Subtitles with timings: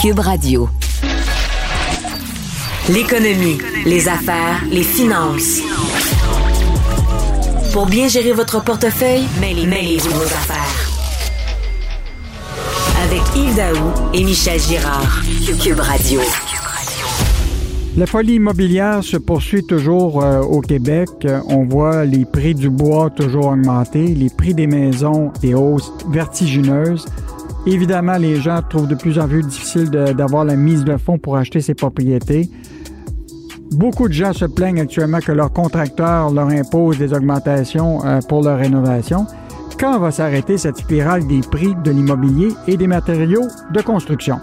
[0.00, 0.66] Cube Radio.
[2.88, 5.60] L'économie, les affaires, les finances.
[7.74, 10.90] Pour bien gérer votre portefeuille, mêlez-vous vos affaires.
[13.04, 15.20] Avec Yves Daou et Michel Girard.
[15.62, 16.20] Cube Radio.
[17.98, 21.10] La folie immobilière se poursuit toujours euh, au Québec.
[21.48, 27.04] On voit les prix du bois toujours augmenter, les prix des maisons des hausses vertigineuses.
[27.70, 31.36] Évidemment, les gens trouvent de plus en plus difficile d'avoir la mise de fonds pour
[31.36, 32.50] acheter ces propriétés.
[33.70, 38.42] Beaucoup de gens se plaignent actuellement que leurs contracteurs leur imposent des augmentations euh, pour
[38.42, 39.24] leur rénovation.
[39.78, 44.40] Quand va s'arrêter cette spirale des prix de l'immobilier et des matériaux de construction?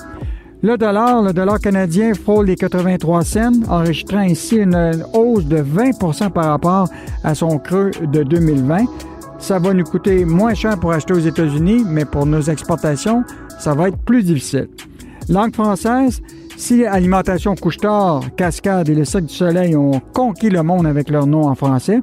[0.62, 6.30] Le dollar, le dollar canadien frôle les 83 cents, enregistrant ainsi une hausse de 20%
[6.30, 6.88] par rapport
[7.26, 8.86] à son creux de 2020.
[9.40, 13.24] Ça va nous coûter moins cher pour acheter aux États-Unis, mais pour nos exportations,
[13.60, 14.68] ça va être plus difficile.
[15.30, 16.22] Langue française,
[16.58, 21.28] si Alimentation Couche-Tard, Cascade et le Cercle du Soleil ont conquis le monde avec leur
[21.28, 22.02] nom en français,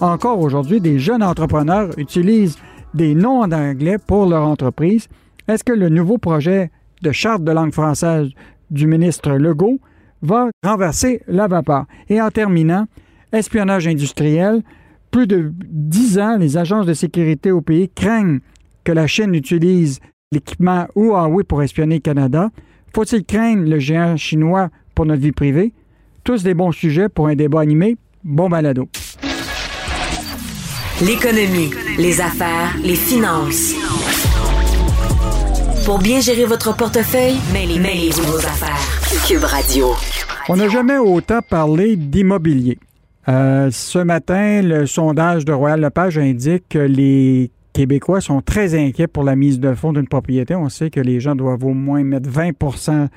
[0.00, 2.56] encore aujourd'hui, des jeunes entrepreneurs utilisent
[2.92, 5.08] des noms en anglais pour leur entreprise.
[5.48, 6.70] Est-ce que le nouveau projet
[7.02, 8.28] de charte de langue française
[8.70, 9.78] du ministre Legault
[10.22, 11.86] va renverser la vapeur?
[12.08, 12.86] Et en terminant,
[13.32, 14.62] espionnage industriel,
[15.16, 18.40] plus de dix ans, les agences de sécurité au pays craignent
[18.84, 19.98] que la Chine utilise
[20.30, 22.50] l'équipement Huawei pour espionner le Canada.
[22.94, 25.72] Faut-il craindre le géant chinois pour notre vie privée?
[26.22, 27.96] Tous des bons sujets pour un débat animé.
[28.24, 28.90] Bon balado.
[31.00, 33.72] L'économie, les affaires, les finances.
[35.86, 39.26] Pour bien gérer votre portefeuille, mêlez-vous vos affaires.
[39.26, 39.94] Cube Radio.
[40.50, 42.76] On n'a jamais autant parlé d'immobilier.
[43.28, 49.08] Euh, ce matin, le sondage de Royal Lepage indique que les Québécois sont très inquiets
[49.08, 50.54] pour la mise de fonds d'une propriété.
[50.54, 53.08] On sait que les gens doivent au moins mettre 20%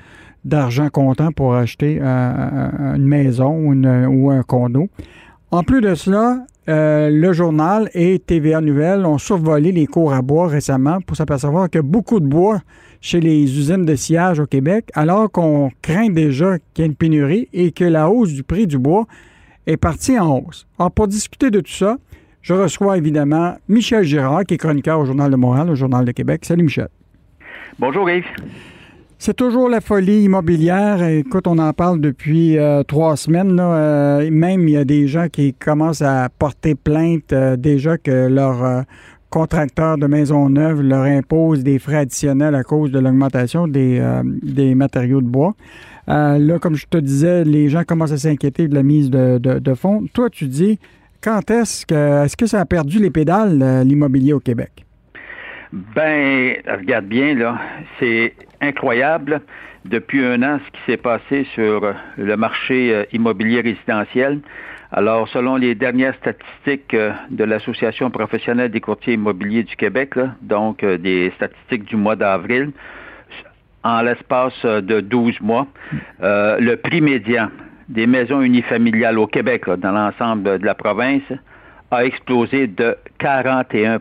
[0.44, 3.72] d'argent comptant pour acheter euh, une maison
[4.08, 4.88] ou un condo.
[5.52, 10.22] En plus de cela, euh, le journal et TVA Nouvelles ont survolé les cours à
[10.22, 12.60] bois récemment pour s'apercevoir que beaucoup de bois
[13.00, 16.96] chez les usines de sillage au Québec, alors qu'on craint déjà qu'il y ait une
[16.96, 19.06] pénurie et que la hausse du prix du bois
[19.66, 20.66] est partie en hausse.
[20.78, 21.96] Alors, pour discuter de tout ça,
[22.42, 26.12] je reçois évidemment Michel Girard, qui est chroniqueur au Journal de Montréal, au Journal de
[26.12, 26.44] Québec.
[26.44, 26.88] Salut Michel.
[27.78, 28.24] Bonjour Yves.
[29.18, 31.02] C'est toujours la folie immobilière.
[31.02, 33.58] Écoute, on en parle depuis euh, trois semaines.
[33.60, 38.28] Euh, même, il y a des gens qui commencent à porter plainte euh, déjà que
[38.28, 38.84] leur
[39.30, 44.02] contracteur de maison neuve leur impose des frais additionnels à cause de l'augmentation des,
[44.42, 45.54] des, matériaux de bois.
[46.06, 49.74] là, comme je te disais, les gens commencent à s'inquiéter de la mise de, de,
[49.74, 50.04] fonds.
[50.12, 50.78] Toi, tu dis,
[51.22, 54.84] quand est-ce que, est-ce que ça a perdu les pédales, l'immobilier au Québec?
[55.72, 57.60] Ben, regarde bien, là,
[58.00, 59.40] c'est incroyable
[59.84, 64.40] depuis un an ce qui s'est passé sur le marché euh, immobilier résidentiel.
[64.92, 70.82] Alors, selon les dernières statistiques euh, de l'Association professionnelle des courtiers immobiliers du Québec, donc
[70.82, 72.72] euh, des statistiques du mois d'avril,
[73.82, 75.66] en l'espace de 12 mois,
[76.20, 77.48] le prix médian
[77.88, 81.22] des maisons unifamiliales au Québec, dans l'ensemble de la province,
[81.90, 84.00] a explosé de 41%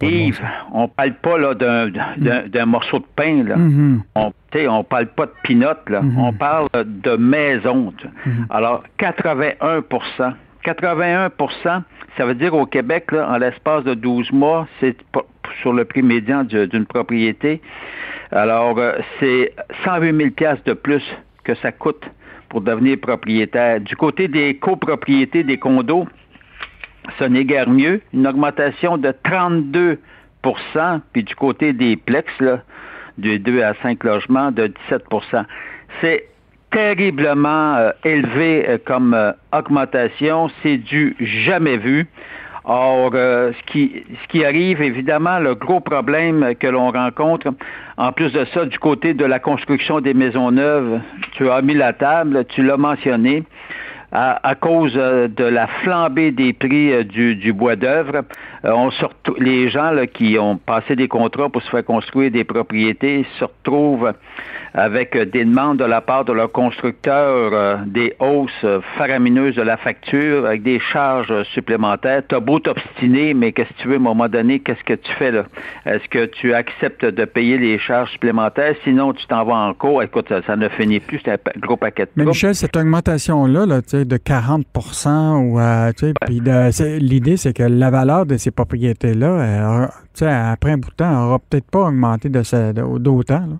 [0.00, 0.40] Yves,
[0.72, 3.56] on parle pas là d'un morceau de pain là.
[3.56, 4.00] Mm-hmm.
[4.14, 4.32] On
[4.68, 6.00] on parle pas de pinotte là.
[6.02, 6.18] Mm-hmm.
[6.18, 7.92] On parle de maison.
[8.26, 8.46] Mm-hmm.
[8.50, 10.32] Alors 81%
[10.64, 11.82] 81%
[12.16, 14.96] ça veut dire au Québec là, en l'espace de 12 mois, c'est
[15.60, 17.60] sur le prix médian d'une propriété.
[18.32, 19.52] Alors euh, c'est
[19.84, 21.02] 120 000 pièces de plus
[21.44, 22.04] que ça coûte
[22.48, 23.80] pour devenir propriétaire.
[23.80, 26.06] Du côté des copropriétés des condos,
[27.18, 28.00] ce n'est guère mieux.
[28.12, 29.98] Une augmentation de 32%
[31.12, 32.62] puis du côté des plex, là,
[33.18, 35.44] de 2 à 5 logements, de 17%
[36.00, 36.24] C'est
[36.70, 40.48] terriblement euh, élevé euh, comme euh, augmentation.
[40.62, 42.06] C'est du jamais vu.
[42.68, 47.54] Or, ce, qui, ce qui arrive, évidemment, le gros problème que l'on rencontre,
[47.96, 50.98] en plus de ça, du côté de la construction des maisons neuves,
[51.36, 53.44] tu as mis la table, tu l'as mentionné,
[54.12, 58.22] à, cause euh, de la flambée des prix euh, du, bois d'œuvre.
[58.66, 58.90] Euh, on
[59.38, 64.12] les gens qui ont passé des contrats pour se faire construire des propriétés se retrouvent
[64.74, 68.66] avec des demandes de la part de leurs constructeurs, des hausses
[68.98, 72.22] faramineuses de la facture, avec des charges supplémentaires.
[72.28, 74.92] Tu as beau t'obstiner, mais qu'est-ce que tu veux, à un moment donné, qu'est-ce que
[74.92, 75.44] tu fais là?
[75.86, 78.74] Est-ce que tu acceptes de payer les charges supplémentaires?
[78.84, 80.02] Sinon, tu t'en vas en cours.
[80.02, 83.80] Écoute, ça, ne finit plus, c'est un gros paquet de Mais Michel, cette augmentation-là, là,
[83.80, 85.92] de 40% ou euh,
[87.00, 89.88] l'idée, c'est que la valeur de ces propriétés-là,
[90.20, 93.58] après un bout de temps, n'aura peut-être pas augmenté d'autant.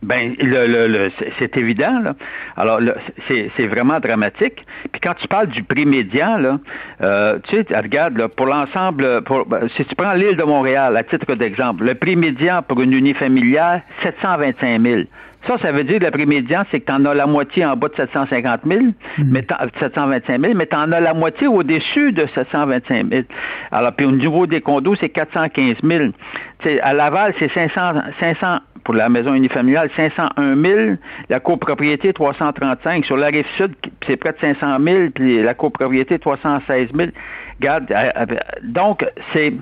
[0.00, 1.98] Ben, le, c'est évident.
[2.00, 2.14] Là.
[2.56, 2.80] Alors,
[3.26, 4.64] c'est vraiment dramatique.
[4.92, 6.60] Puis quand tu parles du prix médian, là,
[7.02, 11.34] euh, tu sais, regarde, pour l'ensemble, ben, si tu prends l'île de Montréal, à titre
[11.34, 15.00] d'exemple, le prix médian pour une unifamiliale, 725 000.
[15.48, 17.64] Ça, ça veut dire que le prix médian, c'est que tu en as la moitié
[17.64, 18.92] en bas de 750 000, mhm.
[19.30, 19.46] mais
[19.80, 23.22] 725 000, mais tu en as la moitié au-dessus de 725 000.
[23.72, 26.10] Alors, puis au niveau des condos, c'est 415 000.
[26.62, 27.80] sais, à Laval, c'est 500,
[28.20, 30.96] 500 pour la maison unifamiliale, 501 000.
[31.30, 33.06] La copropriété, 335.
[33.06, 33.74] Sur la rive sud,
[34.06, 35.10] c'est près de 500 000.
[35.14, 37.10] Puis la copropriété, 316 000.
[37.58, 38.26] Regarde, euh, euh,
[38.64, 39.54] donc, c'est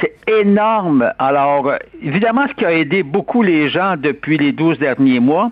[0.00, 1.12] c'est énorme.
[1.18, 1.72] Alors,
[2.02, 5.50] évidemment, ce qui a aidé beaucoup les gens depuis les 12 derniers mois,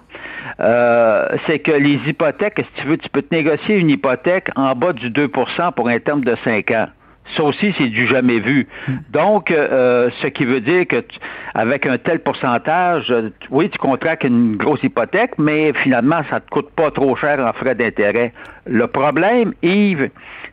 [0.60, 4.75] euh, c'est que les hypothèques, si tu veux, tu peux te négocier une hypothèque en
[4.75, 6.87] bas du 2% pour un terme de 5 ans.
[7.37, 8.66] Ça aussi, c'est du jamais vu.
[9.10, 11.04] Donc, euh, ce qui veut dire que
[11.54, 13.14] avec un tel pourcentage,
[13.50, 17.38] oui, tu contractes une grosse hypothèque, mais finalement, ça ne te coûte pas trop cher
[17.38, 18.32] en frais d'intérêt.
[18.66, 20.10] Le problème, Yves,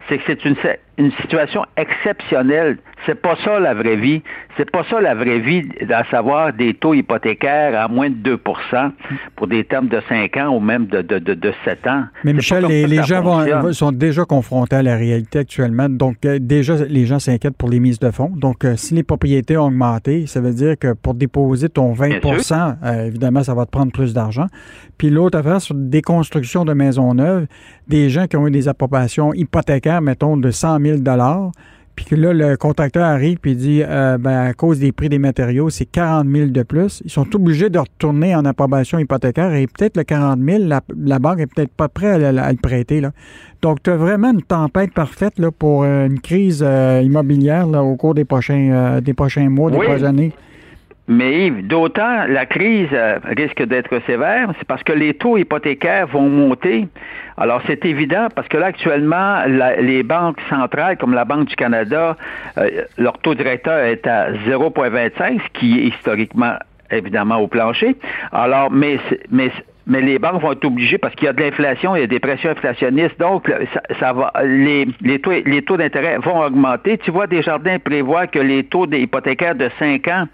[0.07, 0.55] c'est que c'est une,
[0.97, 2.77] une situation exceptionnelle.
[3.05, 4.21] C'est pas ça la vraie vie.
[4.57, 8.91] C'est pas ça la vraie vie, à savoir des taux hypothécaires à moins de 2%
[9.35, 12.05] pour des termes de 5 ans ou même de, de, de, 7 ans.
[12.23, 15.87] Mais Michel, les, gens vont, sont déjà confrontés à la réalité actuellement.
[15.87, 18.31] Donc, euh, déjà, les gens s'inquiètent pour les mises de fonds.
[18.35, 22.77] Donc, euh, si les propriétés ont augmenté, ça veut dire que pour déposer ton 20%
[22.83, 24.47] euh, évidemment, ça va te prendre plus d'argent.
[24.97, 27.45] Puis l'autre affaire, sur des constructions de maisons neuves,
[27.87, 30.86] des gens qui ont eu des appropriations hypothécaires, mettons, de 100 000
[31.97, 35.17] puis que là, le contracteur arrive et dit euh, ben, à cause des prix des
[35.17, 37.01] matériaux, c'est 40 000 de plus.
[37.03, 41.39] Ils sont obligés de retourner en approbation hypothécaire et peut-être le 40 000, la, banque
[41.39, 43.01] est peut-être pas prête à, le prêter.
[43.01, 43.11] Là.
[43.63, 47.95] Donc, tu as vraiment une tempête parfaite là, pour euh, une crise euh, immobilière au
[47.95, 50.33] cours des prochains, des prochains mois, des prochaines années.
[51.07, 52.89] Mais d'autant la crise
[53.35, 56.87] risque d'être sévère, c'est parce que les taux hypothécaires vont monter.
[57.37, 59.43] Alors c'est évident parce que là actuellement,
[59.79, 62.17] les banques centrales comme la Banque du Canada,
[62.57, 66.55] euh, leur taux directeur est à 0,25, ce qui est historiquement
[66.89, 67.95] évidemment au plancher.
[68.31, 68.99] Alors, mais
[69.29, 69.51] mais
[69.87, 72.07] mais les banques vont être obligées parce qu'il y a de l'inflation, il y a
[72.07, 73.51] des pressions inflationnistes, donc
[73.99, 76.97] ça, va les, les taux les taux d'intérêt vont augmenter.
[76.97, 80.27] Tu vois, Desjardins prévoit que les taux hypothécaires de 5 ans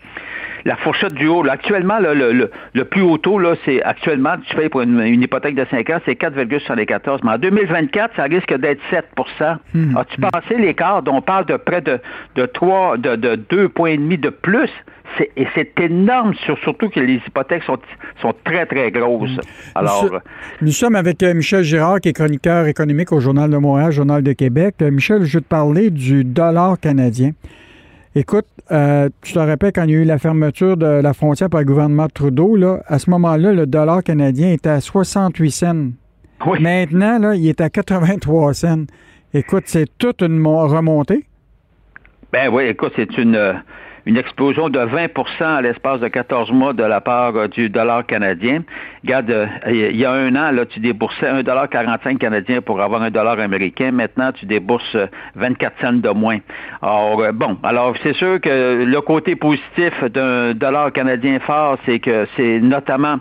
[0.66, 1.46] la fourchette du haut.
[1.48, 5.66] actuellement, le, le, plus haut taux, là, c'est actuellement, tu fais pour une, hypothèque de
[5.70, 7.20] 5 ans, c'est 4,74.
[7.24, 9.98] Mais en 2024, ça risque d'être 7% hmm.
[9.98, 12.00] As-tu pensé l'écart dont on parle de près de,
[12.36, 14.72] de 3, de, de 2 points et demi de plus?
[15.20, 17.78] Et c'est énorme, surtout que les hypothèques sont,
[18.22, 19.36] sont très, très grosses.
[19.36, 19.40] Hmm.
[19.76, 20.20] Alors,
[20.62, 24.24] nous, sommes avec euh, Michel Girard, qui est chroniqueur économique au Journal de Montréal, Journal
[24.24, 24.76] de Québec.
[24.82, 27.32] Euh, Michel, je veux te parler du dollar canadien.
[28.16, 31.50] Écoute, euh, tu te rappelles quand il y a eu la fermeture de la frontière
[31.50, 35.88] par le gouvernement Trudeau, là, à ce moment-là, le dollar canadien était à 68 cents.
[36.60, 38.84] Maintenant, là, il est à 83 cents.
[39.34, 41.26] Écoute, c'est toute une remontée.
[42.32, 43.62] Ben oui, écoute, c'est une,
[44.06, 48.06] une explosion de 20% à l'espace de 14 mois de la part euh, du dollar
[48.06, 48.64] canadien.
[49.04, 53.12] Regarde, euh, il y a un an, là, tu déboursais 1,45 canadien pour avoir un
[53.12, 53.92] dollar américain.
[53.92, 54.98] Maintenant, tu débourses
[55.36, 56.40] 24 cents de moins.
[56.82, 62.00] Alors, euh, bon, alors c'est sûr que le côté positif d'un dollar canadien fort, c'est
[62.00, 63.20] que c'est notamment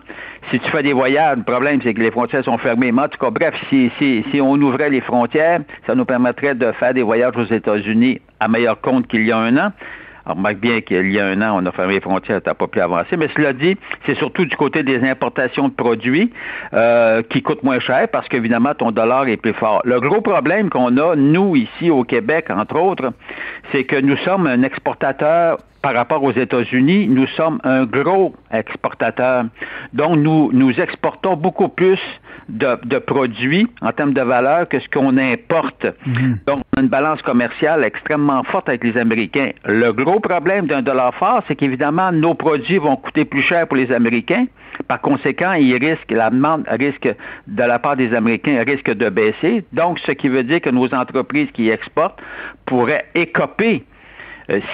[0.51, 2.91] si tu fais des voyages, le problème, c'est que les frontières sont fermées.
[2.91, 6.55] Mais en tout cas, bref, si, si, si on ouvrait les frontières, ça nous permettrait
[6.55, 9.73] de faire des voyages aux États-Unis à meilleur compte qu'il y a un an.
[10.27, 12.55] On remarque bien qu'il y a un an, on a fermé les frontières, tu n'as
[12.55, 13.17] pas pu avancer.
[13.17, 13.77] Mais cela dit,
[14.07, 16.33] c'est surtout du côté des importations de produits
[16.75, 19.83] euh, qui coûtent moins cher parce qu'évidemment, ton dollar est plus fort.
[19.85, 23.13] Le gros problème qu'on a, nous, ici au Québec, entre autres,
[23.73, 29.45] c'est que nous sommes un exportateur par rapport aux États-Unis, nous sommes un gros exportateur.
[29.93, 31.99] Donc, nous, nous exportons beaucoup plus
[32.49, 35.87] de, produits en termes de valeur que ce qu'on importe.
[36.07, 36.39] Mhm.
[36.47, 39.51] Donc, on a une balance commerciale extrêmement forte avec les Américains.
[39.65, 43.77] Le gros problème d'un dollar fort, c'est qu'évidemment, nos produits vont coûter plus cher pour
[43.77, 44.47] les Américains.
[44.87, 47.09] Par conséquent, ils risquent, la demande risque,
[47.47, 49.65] de la part des Américains, risque de baisser.
[49.73, 52.21] Donc, ce qui veut dire que nos entreprises qui exportent
[52.67, 53.85] pourraient écoper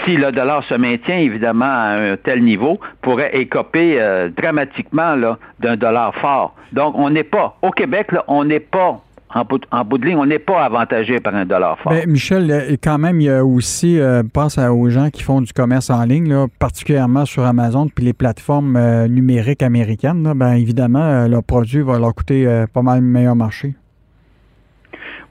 [0.05, 5.17] si le dollar se maintient évidemment à un tel niveau, pourrait écoper euh, dramatiquement
[5.61, 6.55] d'un dollar fort.
[6.73, 9.01] Donc, on n'est pas, au Québec, on n'est pas
[9.35, 11.93] en bout, de ligne, on n'est pas avantagé par un dollar fort.
[11.93, 14.01] Ben, Michel, euh, quand même, il y a aussi,
[14.33, 19.07] pense aux gens qui font du commerce en ligne, particulièrement sur Amazon, puis les plateformes
[19.07, 20.33] numériques américaines.
[20.35, 23.75] ben, évidemment, leurs produits vont leur coûter pas mal meilleur marché.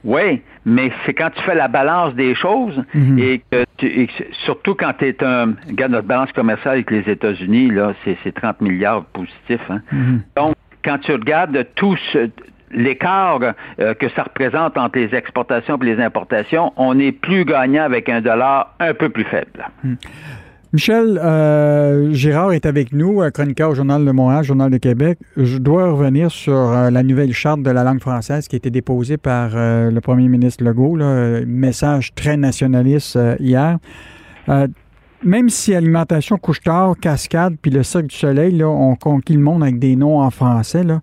[0.04, 3.18] Oui, mais c'est quand tu fais la balance des choses mhm.
[3.18, 4.08] et que tu,
[4.44, 5.54] surtout quand tu es un.
[5.68, 9.70] Regarde notre balance commerciale avec les États-Unis, là, c'est 30 milliards positifs.
[9.70, 9.80] Hein.
[9.92, 10.22] Mhm.
[10.36, 10.54] Donc,
[10.84, 11.96] quand tu regardes tout
[12.70, 13.40] l'écart
[13.80, 18.08] euh, que ça représente entre les exportations et les importations, on est plus gagnant avec
[18.08, 19.66] un dollar un peu plus faible.
[19.84, 19.96] Mhm.
[20.74, 25.18] Michel euh, Girard est avec nous, euh, chroniqueur au Journal de Montréal, Journal de Québec.
[25.38, 28.70] Je dois revenir sur euh, la nouvelle charte de la langue française qui a été
[28.70, 30.98] déposée par le premier ministre Legault,
[31.46, 33.78] message très nationaliste hier.
[35.24, 39.62] même si Alimentation Couche-Tard, Cascade puis le Cirque du Soleil là, ont conquis le monde
[39.62, 41.00] avec des noms en français, là,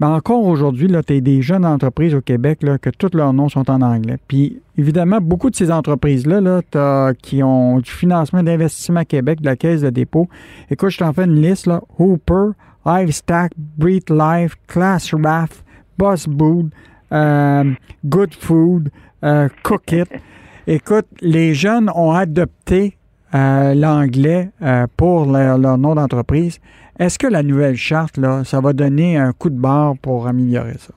[0.00, 3.48] mais encore aujourd'hui, tu as des jeunes entreprises au Québec là, que tous leurs noms
[3.48, 4.18] sont en anglais.
[4.28, 9.56] Puis évidemment, beaucoup de ces entreprises-là là, qui ont du financement d'investissement Québec, de la
[9.56, 10.28] Caisse de dépôt.
[10.70, 11.66] Écoute, je t'en fais une liste.
[11.66, 11.80] Là.
[11.98, 12.50] Hooper,
[12.84, 15.64] Livestack, Breed Life, Class Raft,
[15.98, 16.70] Boss Boot,
[17.12, 17.72] euh,
[18.04, 18.90] Good Food,
[19.24, 20.08] euh, Cook It.
[20.66, 22.96] Écoute, les jeunes ont adopté
[23.36, 26.58] euh, l'anglais euh, pour leur, nom d'entreprise.
[26.98, 30.78] Est-ce que la nouvelle charte, là, ça va donner un coup de barre pour améliorer
[30.78, 30.94] ça?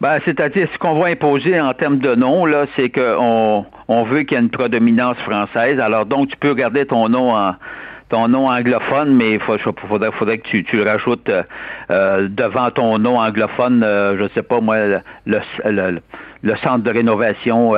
[0.00, 4.22] Ben, c'est-à-dire, ce qu'on va imposer en termes de nom, là, c'est qu'on on veut
[4.22, 5.80] qu'il y ait une prédominance française.
[5.80, 7.34] Alors, donc, tu peux garder ton nom
[8.08, 11.30] ton nom anglophone, mais il faudrait, que tu, tu le rajoutes
[11.90, 14.76] euh, devant ton nom anglophone, euh, je sais pas moi,
[15.26, 16.00] le,
[16.42, 17.72] le, centre de rénovation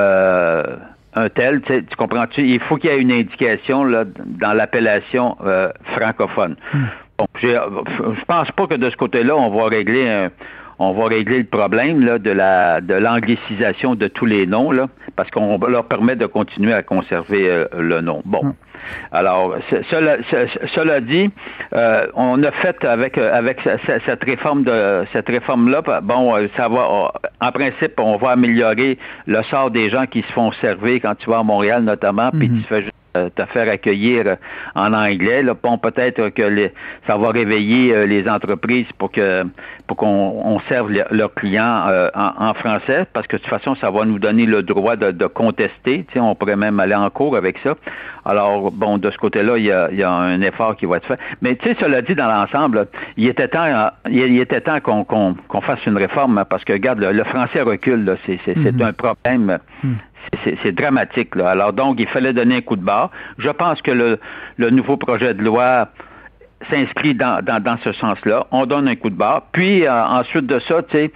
[1.19, 2.43] un tel, tu, comprends-tu?
[2.43, 6.57] Il faut qu'il y ait une indication là, dans l'appellation euh, francophone.
[6.73, 6.85] Hmm.
[7.19, 10.29] Bon, je pense pas que de ce côté-là, on va régler
[10.79, 14.89] on va régler le problème là, de la de l'anglicisation de tous les noms, là,
[15.17, 18.23] parce qu'on leur permet de continuer à conserver euh, le nom.
[18.25, 18.45] Bon.
[18.45, 18.53] Hmm.
[19.13, 19.57] Alors,
[19.91, 20.17] cela,
[20.75, 21.31] cela dit,
[21.75, 23.61] euh, on a fait avec avec
[24.07, 28.99] cette réforme de cette réforme là, bon, euh, ça va en principe, on va améliorer
[29.27, 32.49] le sort des gens qui se font servir quand tu vas à Montréal notamment, puis
[32.49, 32.59] mhm.
[32.59, 32.98] tu fais juste euh,
[33.35, 34.37] te faire accueillir euh,
[34.75, 35.43] en anglais.
[35.43, 35.55] Là.
[35.61, 36.71] Bon, peut-être que
[37.07, 39.45] ça va réveiller euh, les entreprises pour que
[39.87, 44.19] pour qu'on serve leurs clients en, français, parce que de toute façon, ça va nous
[44.19, 46.05] donner le droit de, contester.
[46.13, 47.75] Tu on pourrait même aller en cours avec ça.
[48.27, 51.19] Alors, bon, de ce côté-là, il y a, un effort qui va être fait.
[51.41, 55.87] Mais tu sais, cela dit, dans l'ensemble, il était temps, il, était temps qu'on fasse
[55.87, 58.85] une réforme, parce que, regarde, le, français recule, c'est mm-hmm.
[58.85, 59.59] un problème.
[59.83, 59.95] Mm
[60.63, 61.35] c'est dramatique.
[61.35, 61.51] Là.
[61.51, 63.11] Alors donc, il fallait donner un coup de barre.
[63.39, 64.19] Je pense que le,
[64.57, 65.89] le nouveau projet de loi
[66.71, 68.47] s'inscrit dans, dans, dans, ce sens-là.
[68.51, 69.43] On donne un coup de barre.
[69.53, 71.13] Puis euh, ensuite de ça, tu sais,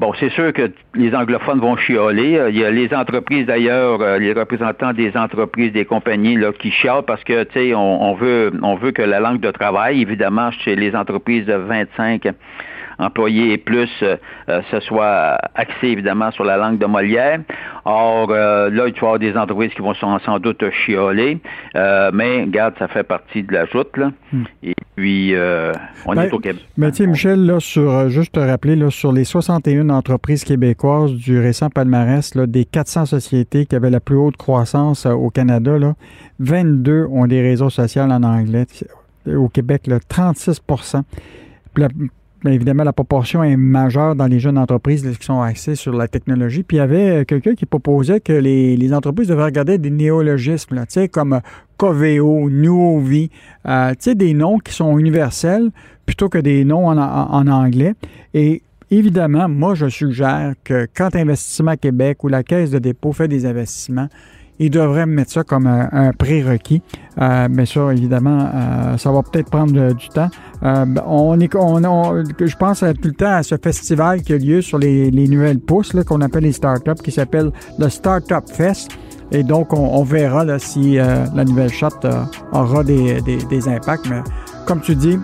[0.00, 2.36] bon, c'est sûr que les anglophones vont chialer.
[2.36, 6.52] Euh, il y a les entreprises d'ailleurs, euh, les représentants des entreprises, des compagnies là,
[6.52, 9.50] qui chialent parce que tu sais, on, on, veut on veut que la langue de
[9.50, 12.26] travail, évidemment, chez les entreprises de 25
[13.00, 14.16] employés et plus, euh,
[14.48, 17.40] euh, ce soit axé évidemment sur la langue de Molière.
[17.84, 21.38] Or, euh, là, il va y avoir des entreprises qui vont sans, doute chioler,
[21.74, 23.96] mais regarde, ça fait partie de la joute.
[23.96, 24.12] Là.
[24.32, 24.44] Hmm.
[24.62, 25.34] Et puis,
[26.06, 26.64] on est au Québec.
[26.76, 31.40] Mais tiens, Michel, là, sur, juste te rappeler, là, sur les 61 entreprises québécoises du
[31.40, 35.94] récent palmarès, là, des 400 sociétés qui avaient la plus haute croissance au Canada, là,
[36.38, 38.66] 22 ont des réseaux sociaux en anglais.
[39.26, 40.60] Au Québec, là, 36
[42.42, 46.08] Bien évidemment, la proportion est majeure dans les jeunes entreprises qui sont axées sur la
[46.08, 46.62] technologie.
[46.62, 50.84] Puis il y avait euh, quelqu'un qui proposait que les, entreprises devraient regarder des néologismes,
[51.12, 51.40] comme
[51.76, 53.30] Coveo, Nuovi,
[53.68, 55.70] euh, des noms qui sont universels
[56.06, 57.94] plutôt que des noms en, en anglais.
[58.32, 63.28] Et évidemment, moi, je suggère que quand Investissement Québec ou la Caisse de dépôt fait
[63.28, 64.08] des investissements,
[64.60, 66.82] ils devraient mettre ça comme un, prérequis.
[67.20, 70.28] Euh, mais ça, évidemment, euh, ça va peut-être prendre du temps.
[70.62, 74.60] Euh, on est, on, je pense tout le temps à ce festival qui a lieu
[74.60, 78.90] sur les, nouvelles pousses qu'on appelle les startups, qui s'appelle le Startup Fest.
[79.32, 81.88] Et donc, on, verra là, si la nouvelle shot
[82.52, 84.10] aura des, des, impacts.
[84.10, 84.22] Mais
[84.66, 85.16] comme tu dis,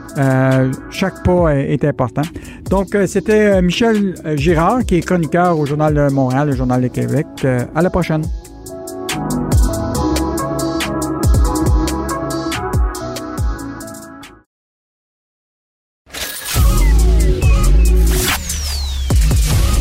[0.90, 2.22] chaque pas est, important.
[2.70, 7.26] Donc, c'était Michel Girard, qui est chroniqueur au Journal de Montréal, le Journal de Québec.
[7.74, 8.22] à la prochaine.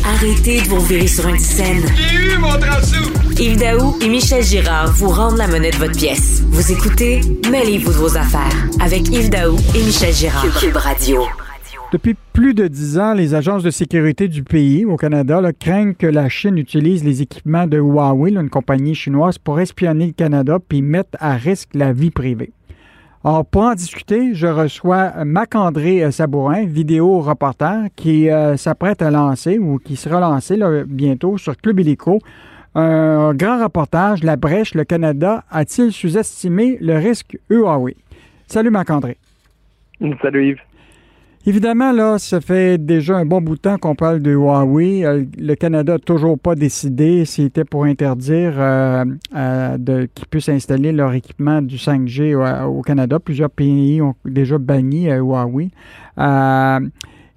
[0.04, 1.84] Arrêtez de vous virer sur une scène.
[2.12, 2.48] Eu mon
[3.38, 6.42] Yves Daou et Michel Girard vous rendent la monnaie de votre pièce.
[6.48, 10.46] Vous écoutez Mêlez-vous de vos affaires avec Yves Daou et Michel Girard.
[10.74, 11.26] Radio.
[11.96, 16.06] Depuis plus de dix ans, les agences de sécurité du pays au Canada craignent que
[16.06, 20.82] la Chine utilise les équipements de Huawei, une compagnie chinoise, pour espionner le Canada puis
[20.82, 22.52] mettre à risque la vie privée.
[23.24, 29.78] Alors, pour en discuter, je reçois Mac-André Sabourin, vidéo reporter, qui s'apprête à lancer ou
[29.78, 32.18] qui sera lancé bientôt sur Club Illico
[32.74, 37.96] un grand reportage, La brèche, le Canada a-t-il sous-estimé le risque Huawei?
[38.48, 39.16] Salut Marc-André.
[40.20, 40.60] Salut Yves.
[41.48, 45.04] Évidemment, là, ça fait déjà un bon bout de temps qu'on parle de Huawei.
[45.04, 49.04] Euh, le Canada n'a toujours pas décidé s'il était pour interdire euh,
[49.36, 52.34] euh, qu'ils puissent installer leur équipement du 5G
[52.64, 53.20] au, Canada.
[53.20, 55.70] Plusieurs pays ont déjà banni Huawei.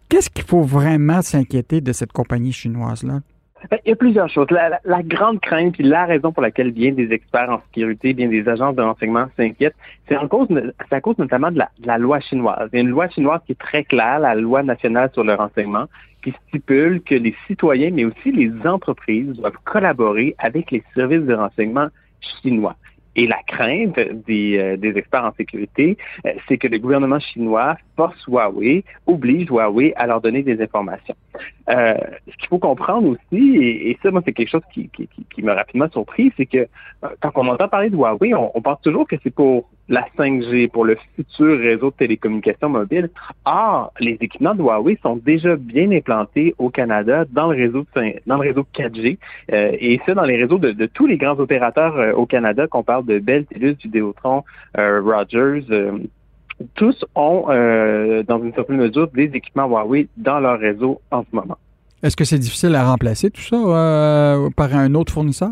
[0.10, 3.22] Qu'est-ce qu'il faut vraiment s'inquiéter de cette compagnie chinoise-là?
[3.70, 4.48] Ben, il y a plusieurs choses.
[4.52, 8.48] La, grande crainte, puis la raison pour laquelle bien des experts en sécurité, bien des
[8.48, 9.76] agences de renseignement s'inquiètent,
[10.08, 10.48] c'est en cause,
[10.90, 12.70] à cause notamment de la, loi chinoise.
[12.72, 15.34] Il y a une loi chinoise qui est très claire, la loi nationale sur le
[15.34, 15.86] renseignement,
[16.24, 21.34] qui stipule que les citoyens, mais aussi les entreprises, doivent collaborer avec les services de
[21.34, 21.88] renseignement
[22.42, 22.76] chinois.
[23.16, 27.76] Et la crainte des, euh, des experts en sécurité, euh, c'est que le gouvernement chinois
[27.98, 31.16] force Huawei, oblige Huawei à leur donner des informations.
[31.70, 31.94] Euh,
[32.28, 35.54] ce qu'il faut comprendre aussi, et, ça, moi, c'est quelque chose qui, qui, qui, m'a
[35.54, 36.68] rapidement surpris, c'est que
[37.22, 40.70] quand on entend parler de Huawei, on, on pense toujours que c'est pour la 5G,
[40.70, 43.10] pour le futur réseau de télécommunications mobiles.
[43.46, 47.86] Or, les équipements de Huawei sont déjà bien implantés au Canada dans le réseau
[48.40, 49.18] réseau 4G,
[49.52, 52.84] euh, et ça dans les réseaux de, tous les grands opérateurs euh, au Canada, qu'on
[52.84, 54.44] parle de Bell, TELUS, Vidéotron,
[54.78, 55.66] euh, Rogers.
[56.76, 61.58] Tous ont, dans une certaine mesure, des équipements Huawei dans leur réseau en ce moment.
[62.02, 63.58] Est-ce que c'est difficile à remplacer tout ça
[64.56, 65.52] par un autre fournisseur?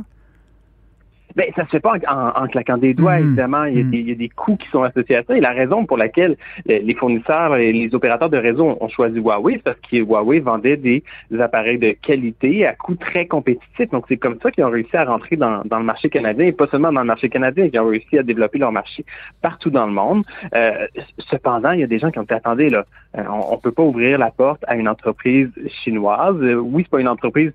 [1.37, 3.27] Ben, ça se fait pas en, claquant des doigts, mhm.
[3.27, 3.65] évidemment.
[3.65, 5.37] Il y, a des, il y, a des, coûts qui sont associés à ça.
[5.37, 9.57] Et la raison pour laquelle les fournisseurs et les opérateurs de réseau ont choisi Huawei,
[9.57, 11.03] c'est parce que Huawei vendait des,
[11.39, 13.87] appareils de qualité à coût très compétitif.
[13.91, 16.65] Donc, c'est comme ça qu'ils ont réussi à rentrer dans, le marché canadien, et pas
[16.67, 19.05] seulement dans le marché canadien, ils ont réussi à développer leur marché
[19.43, 20.23] partout dans le monde.
[20.55, 20.87] Euh,
[21.19, 22.83] cependant, il y a des gens qui ont dit, attendez, là,
[23.15, 25.49] euh, on, ne peut pas ouvrir la porte à une entreprise
[25.83, 26.37] chinoise.
[26.41, 27.51] Euh, oui, c'est pas une entreprise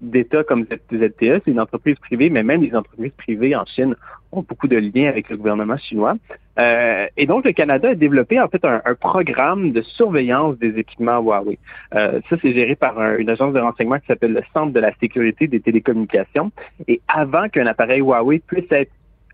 [0.00, 3.94] d'État comme ZTE, c'est une entreprise privée, mais même les entreprises privées en Chine
[4.32, 6.14] ont beaucoup de liens avec le gouvernement chinois.
[6.58, 11.20] Euh, et donc, le Canada a développé en fait un, programme de surveillance des équipements
[11.20, 11.58] Huawei.
[11.94, 14.92] Euh, ça, c'est géré par une agence de renseignement qui s'appelle le Centre de la
[14.98, 16.50] sécurité des télécommunications.
[16.88, 18.90] Et avant qu'un appareil Huawei puisse être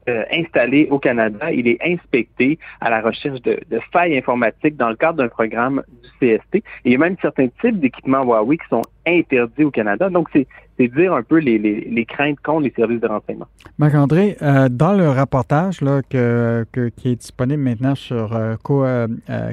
[0.08, 3.58] euh, installé au Canada, il est inspecté à la recherche de,
[3.92, 6.62] failles informatiques dans le cadre d'un programme du CST.
[6.84, 10.08] il y a même certains types d'équipements Huawei qui sont interdits au Canada.
[10.10, 10.46] Donc, c'est
[10.78, 13.46] dire un peu les, craintes contre les services de renseignement.
[13.78, 18.56] Marc-André, euh, dans le rapportage là, que, qui est disponible maintenant sur euh,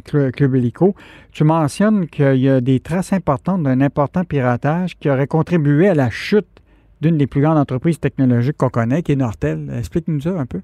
[0.04, 0.96] Club Helico,
[1.32, 5.94] tu mentionnes qu'il y a des traces importantes d'un important piratage qui aurait contribué à
[5.94, 6.61] la chute
[7.02, 9.72] d'une des plus grandes entreprises technologiques qu'on connaît, qui est Nortel.
[9.78, 10.62] Explique-nous ça un peu.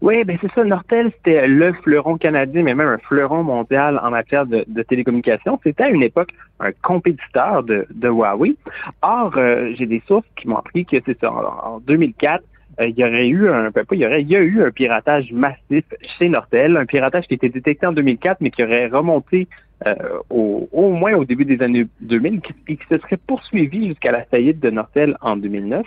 [0.00, 0.64] Oui, ben c'est ça.
[0.64, 5.58] Nortel, c'était le fleuron canadien, mais même un fleuron mondial en matière de, télécommunications.
[5.62, 8.56] C'était à une époque un compétiteur de, Huawei.
[9.02, 11.32] Or, euh, j'ai des sources qui m'ont appris que c'est ça.
[11.32, 12.42] En, 2004,
[12.80, 14.70] euh, il y aurait eu un, ben, il y aurait, il y a eu un
[14.70, 15.84] piratage massif
[16.18, 19.48] chez Nortel, un piratage qui a été détecté en 2004, mais qui aurait remonté
[19.86, 19.94] euh,
[20.30, 24.24] au, au, moins au début des années 2000 et qui se serait poursuivi jusqu'à la
[24.24, 25.86] faillite de Nortel en 2009.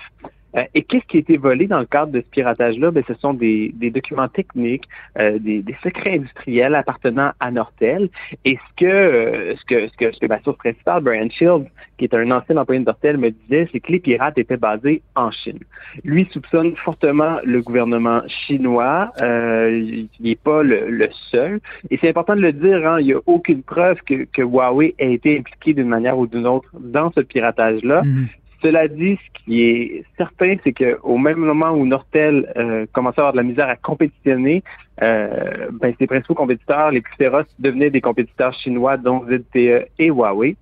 [0.56, 2.92] Euh, et qu'est-ce qui a été volé dans le cadre de ce piratage-là?
[2.92, 4.86] Ben, ce sont des, documents techniques,
[5.18, 8.10] euh, des, secrets industriels appartenant à Nortel.
[8.46, 11.68] Et ce que, euh, ce que, ce que, ce que ma source principale, Brian Shields,
[11.98, 15.02] qui est un ancien employé de Nortel, me disait, c'est que les pirates étaient basés
[15.16, 15.60] en Chine.
[16.04, 19.12] Lui soupçonne fortement le gouvernement chinois.
[19.20, 21.60] il n'est pas le, seul.
[21.90, 24.96] Et c'est important de le dire, hein, il n'y a aucune preuve que, que Huawei
[25.00, 28.02] ait été impliqué d'une manière ou d'une autre dans ce piratage-là.
[28.02, 28.28] Mm-hmm.
[28.62, 33.24] Cela dit, ce qui est certain, c'est qu'au même moment où Nortel euh, commençait à
[33.24, 34.64] avoir de la misère à compétitionner,
[35.02, 40.08] euh, ben, ses principaux compétiteurs les plus féroces devenaient des compétiteurs chinois, dont ZTE et
[40.08, 40.58] Huawei.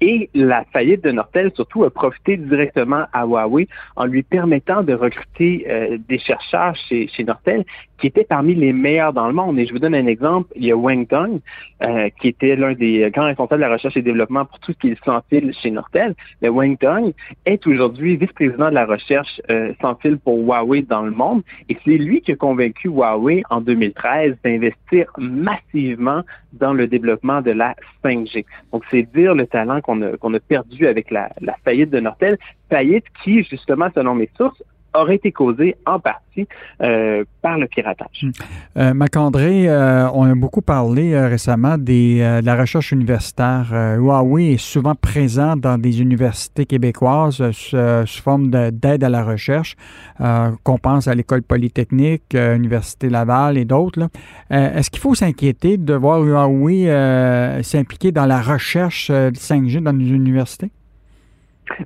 [0.00, 4.92] Et la faillite de Nortel, surtout, a profité directement à Huawei en lui permettant de
[4.92, 7.64] recruter euh, des chercheurs chez, chez Nortel
[7.98, 9.58] qui étaient parmi les meilleurs dans le monde.
[9.58, 10.52] Et je vous donne un exemple.
[10.54, 11.40] Il y a Wang Tong,
[11.82, 14.78] euh, qui était l'un des grands responsables de la recherche et développement pour tout ce
[14.78, 16.14] qui est sans fil chez Nortel.
[16.40, 17.12] Mais Wang Tong
[17.44, 21.42] est aujourd'hui vice-président de la recherche euh, sans fil pour Huawei dans le monde.
[21.68, 27.50] Et c'est lui qui a convaincu Huawei en 2013 d'investir massivement dans le développement de
[27.50, 28.44] la 5G.
[28.72, 32.38] Donc, c'est dire le talent qu'on a, perdu avec la, la faillite de Nortel.
[32.70, 34.62] Faillite qui, justement, selon mes sources,
[34.94, 36.46] aurait été causée en partie
[36.82, 38.22] euh, par le piratage.
[38.22, 38.30] Hmm.
[38.76, 43.66] Euh, Macandré, euh, on a beaucoup parlé récemment des, de la recherche universitaire.
[43.98, 49.76] Huawei est souvent présent dans des universités québécoises sous forme d'aide à la recherche,
[50.18, 54.08] qu'on pense à l'École polytechnique, l'Université Laval et d'autres.
[54.50, 60.06] Est-ce qu'il faut s'inquiéter de voir Huawei s'impliquer dans la recherche de 5G dans nos
[60.06, 60.70] universités?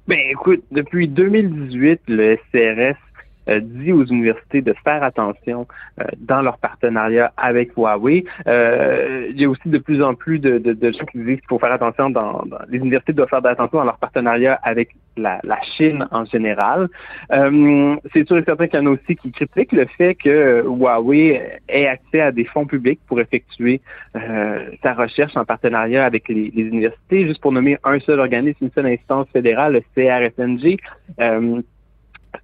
[0.08, 2.96] Ben écoute, depuis 2018, le SCRS
[3.48, 5.66] euh, dit aux universités de faire attention
[6.00, 8.24] euh, dans leur partenariat avec Huawei.
[8.46, 10.60] Euh, il y a aussi de plus en plus de,
[10.92, 13.98] gens qui disent qu'il faut faire attention dans, les universités doivent faire attention dans leur
[13.98, 15.40] partenariat avec la,
[15.76, 16.88] Chine en général.
[17.30, 21.60] C'est sûr et certain qu'il y en a aussi qui critiquent le fait que Huawei
[21.68, 23.80] ait accès à des fonds publics pour effectuer
[24.14, 27.26] sa recherche en partenariat avec les, les, universités.
[27.26, 30.78] Juste pour nommer un seul organisme, une seule instance fédérale, le CRSNG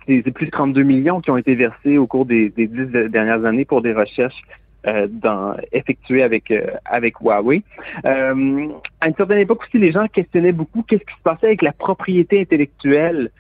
[0.07, 2.69] c'est plus de 32 millions qui ont été versés au cours des, dix
[3.11, 7.63] dernières années pour des recherches euh, dans, effectuées avec euh, avec Huawei.
[8.05, 8.69] Euh,
[9.01, 11.73] à une certaine époque aussi, les gens questionnaient beaucoup qu'est-ce qui se passait avec la
[11.73, 13.31] propriété intellectuelle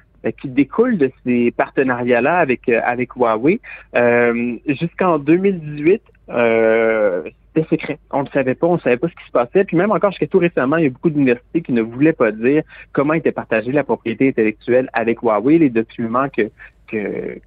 [0.40, 3.61] qui découle de ces partenariats-là avec avec Huawei.
[4.66, 7.98] Jusqu'en 2018, c'était secret.
[8.11, 9.64] On ne savait pas, on ne savait pas ce qui se passait.
[9.64, 12.33] Puis même encore jusqu'à tout récemment, il y a beaucoup d'universités qui ne voulaient pas
[12.33, 15.59] dire comment était partagée la propriété intellectuelle avec Huawei.
[15.59, 16.51] Les documents que
[16.90, 17.38] que,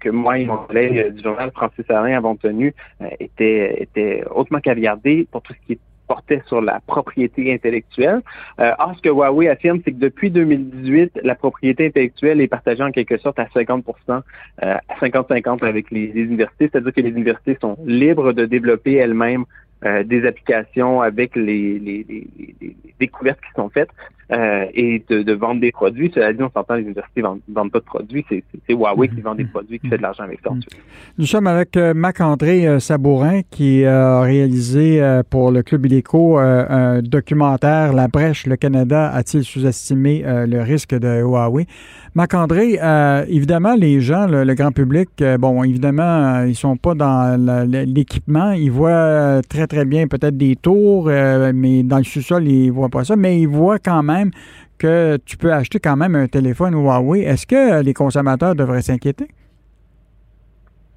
[0.00, 4.60] que, moi et mon collègue du journal Francis Alain avons tenus euh, étaient, étaient hautement
[4.60, 8.20] caviardés pour tout ce qui portait sur la propriété intellectuelle.
[8.58, 12.82] Euh, or, ce que Huawei affirme, c'est que depuis 2018, la propriété intellectuelle est partagée
[12.82, 14.20] en quelque sorte à 50 euh,
[14.60, 19.44] à 50-50 avec les universités, c'est-à-dire que les universités sont libres de développer elles-mêmes
[19.86, 23.88] euh, des applications avec les, les, les, découvertes qui sont faites
[24.30, 26.12] euh, et de, de, vendre des produits.
[26.14, 28.22] Cela dit, on s'entend, les universités ne vendent, pas de produits.
[28.28, 30.50] C'est Huawei qui vend des produits, qui fait de l'argent avec ça.
[31.16, 37.94] Nous sommes avec euh, Marc-André Sabourin qui a réalisé pour le Club Illico un documentaire
[37.94, 41.64] La brèche, le Canada a-t-il sous-estimé le risque de Huawei?
[42.14, 42.78] Marc-André,
[43.28, 48.52] évidemment, les gens, le, grand public, bon, évidemment, ils sont pas dans l'équipement.
[48.52, 52.72] Ils voient très très bien peut-être des tours, euh, mais dans le sous-sol, ils ne
[52.72, 54.30] voient pas ça, mais ils voient quand même
[54.76, 57.20] que tu peux acheter quand même un téléphone Huawei.
[57.20, 59.28] Est-ce que les consommateurs devraient s'inquiéter?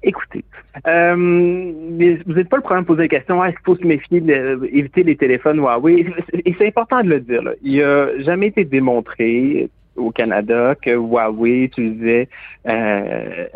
[0.02, 0.44] Écoutez,
[0.86, 4.20] euh, vous n'êtes pas le premier à poser la question, est-ce qu'il faut se méfier
[4.20, 6.06] d'éviter les téléphones Huawei?
[6.44, 7.42] Et c'est important de le dire.
[7.62, 12.28] Il n'a jamais été démontré au Canada que Huawei utilisait
[12.66, 13.46] euh,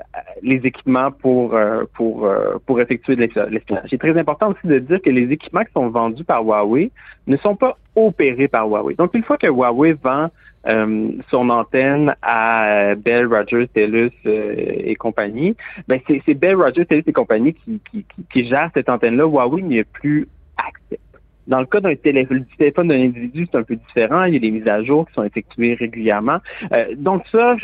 [0.43, 3.89] les équipements pour euh, pour euh, pour effectuer de l'espionnage.
[3.91, 6.91] C'est très important aussi de dire que les équipements qui sont vendus par Huawei
[7.27, 8.95] ne sont pas opérés par Huawei.
[8.95, 10.29] Donc une fois que Huawei vend
[11.31, 17.55] son antenne à Bell, Rogers, TELUS et compagnie, ben c'est Bell, Rogers, TELUS et compagnie
[17.55, 19.25] qui, qui, qui, gèrent cette antenne-là.
[19.25, 21.01] Huawei n'y a plus accès.
[21.49, 24.25] Dans le cas d'un téléphone, du téléphone d'un individu, c'est un peu différent.
[24.25, 26.39] Il y a des mises à jour qui sont effectuées régulièrement.
[26.73, 27.57] Euh, donc ça,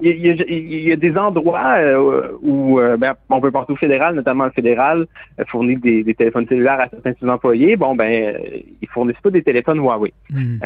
[0.00, 4.50] il y, a, des endroits euh, où euh, ben, on peut partout fédéral, notamment le
[4.50, 5.06] fédéral,
[5.48, 7.76] fournit des, téléphones cellulaires à certains de ses employés.
[7.76, 8.34] Bon, ben,
[8.80, 10.14] ils fournissent pas des téléphones Huawei.
[10.30, 10.56] Hmm.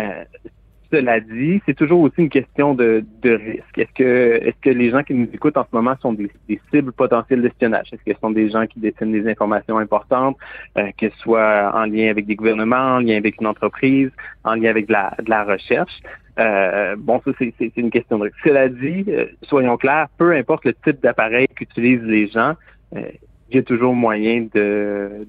[0.95, 3.79] Cela dit, c'est toujours aussi une question de, risque.
[3.79, 6.31] Est-ce que, est-ce que les gens qui nous écoutent en ce moment sont des,
[6.71, 7.89] cibles potentielles d'espionnage?
[7.93, 10.37] Est-ce que ce sont des gens qui détiennent des informations importantes,
[10.79, 14.13] euh, que ce soit en lien avec des gouvernements, en lien avec une entreprise,
[14.45, 14.95] en lien avec de
[15.27, 15.99] la, recherche?
[16.39, 18.39] Euh, bon, ça, c'est, une question de risque.
[18.45, 22.55] Cela dit, euh, soyons clairs, peu importe le type d'appareil qu'utilisent les gens,
[23.51, 25.27] il y a toujours moyen de,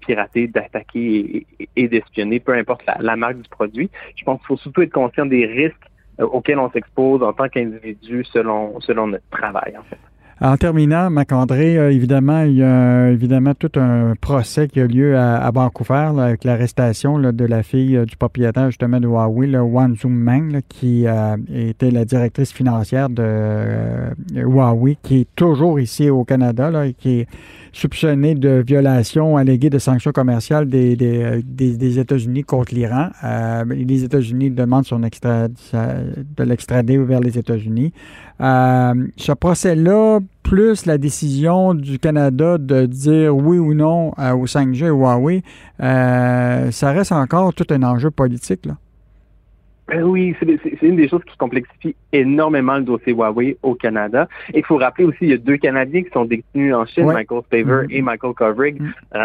[0.00, 1.46] pirater, d'attaquer
[1.76, 3.90] et, d'espionner, peu importe la, marque du produit.
[4.16, 7.48] Je pense qu'il faut surtout être conscient des risques euh, auxquels on s'expose en tant
[7.48, 9.98] qu'individu selon, selon notre travail, en fait.
[10.40, 15.16] En terminant, Marc-André, euh, évidemment, il y a évidemment tout un procès qui a lieu
[15.16, 19.94] à, Vancouver avec l'arrestation de la fille euh, du propriétaire justement de Huawei, le Wan
[20.04, 21.06] Meng, qui
[21.54, 27.20] était la directrice financière de Huawei, qui est toujours ici au Canada là, et qui
[27.20, 27.28] est
[27.74, 33.08] soupçonné de violation alléguée de sanctions commerciales des, euh, États-Unis contre l'Iran.
[33.24, 37.92] Euh, les États-Unis demandent son extra, de l'extrader vers les États-Unis.
[38.40, 44.86] Euh, ce procès-là, plus la décision du Canada de dire oui ou non au 5G
[44.86, 45.42] et Huawei,
[45.78, 48.66] ça reste encore tout un enjeu politique.
[48.66, 48.76] Là.
[49.86, 54.28] Ben oui, c'est une des choses qui complexifie énormément le dossier Huawei au Canada.
[54.54, 57.06] Et il faut rappeler aussi, il y a deux Canadiens qui sont détenus en Chine,
[57.06, 57.90] Michael Spaver mm-hmm.
[57.90, 58.80] et Michael Kovrig.
[58.80, 58.92] Mm.
[59.14, 59.24] Euh,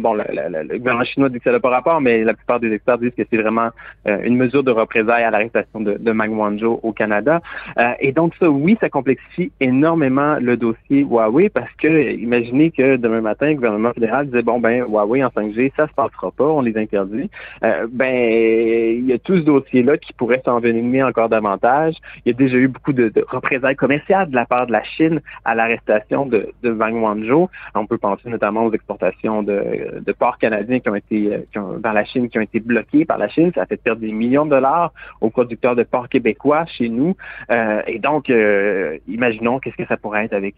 [0.00, 2.98] bon, le, gouvernement chinois dit que ça n'a pas rapport, mais la plupart des experts
[2.98, 3.70] disent que c'est vraiment
[4.06, 7.40] euh, une mesure de représailles à l'arrestation de, de Wanzhou au Canada.
[7.78, 12.96] Euh, et donc ça, oui, ça complexifie énormément le dossier Huawei parce que imaginez que
[12.96, 16.44] demain matin, le gouvernement fédéral disait, bon, ben, Huawei en 5G, ça se passera pas,
[16.44, 17.30] on les interdit.
[17.62, 21.94] ben, il y a tout ce dossier là qui pourrait s'envenimer encore davantage.
[22.24, 25.20] Il y a déjà eu beaucoup de, représailles commerciales de la part de la Chine
[25.44, 27.48] à l'arrestation de, de Wang Wanzhou.
[27.74, 31.92] On peut penser notamment aux exportations de, de porcs canadiens qui ont été euh, dans
[31.92, 33.52] la Chine qui ont été bloquées par la Chine.
[33.54, 37.16] Ça a fait perdre des millions de dollars aux producteurs de porcs québécois chez nous.
[37.50, 40.56] Euh, et donc, euh, imaginons qu'est-ce que ça pourrait être avec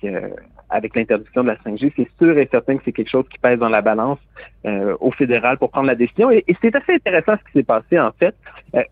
[0.71, 1.93] avec l'interdiction de la 5G.
[1.97, 4.19] C'est sûr et certain que c'est quelque chose qui pèse dans la balance
[5.01, 6.31] au fédéral pour prendre la décision.
[6.31, 8.35] Et, et c'est assez intéressant ce qui s'est passé en fait.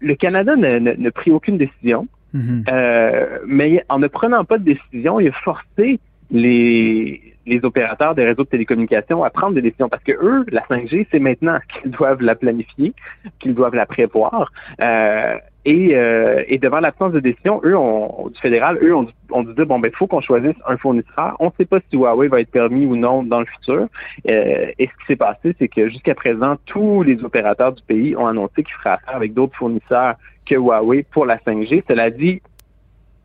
[0.01, 2.65] le Canada n'a pris aucune décision, mhm.
[2.71, 8.25] euh, mais en ne prenant pas de décision, il a forcé les, les opérateurs des
[8.25, 11.91] réseaux de télécommunications à prendre des décisions parce que eux, la 5G, c'est maintenant qu'ils
[11.91, 12.93] doivent la planifier,
[13.41, 14.53] qu'ils doivent la prévoir.
[14.81, 19.43] Euh, et, euh, et, devant l'absence de décision, eux, on, du fédéral, eux, on, on
[19.43, 21.37] dit bon, ben, il faut qu'on choisisse un fournisseur.
[21.41, 23.89] On ne sait pas si Huawei va être permis ou non dans le futur.
[24.29, 28.17] Euh, et ce qui s'est passé, c'est que jusqu'à présent, tous les opérateurs du pays
[28.17, 30.15] ont annoncé qu'ils feraient affaire avec d'autres fournisseurs
[30.47, 31.83] que Huawei pour la 5G.
[31.87, 32.41] Cela dit,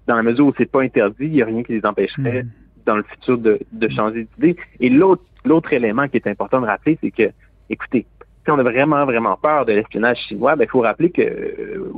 [0.07, 2.49] dans la mesure où c'est pas interdit, il n'y a rien qui les empêcherait hmm.
[2.85, 4.55] Dans le futur de, changer d'idée.
[4.79, 7.31] Et l'autre l'autre élément qui est important de rappeler, c'est que,
[7.69, 8.05] écoutez,
[8.43, 11.91] si on a vraiment, vraiment peur de l'espionnage chinois, ben, il faut rappeler que euh,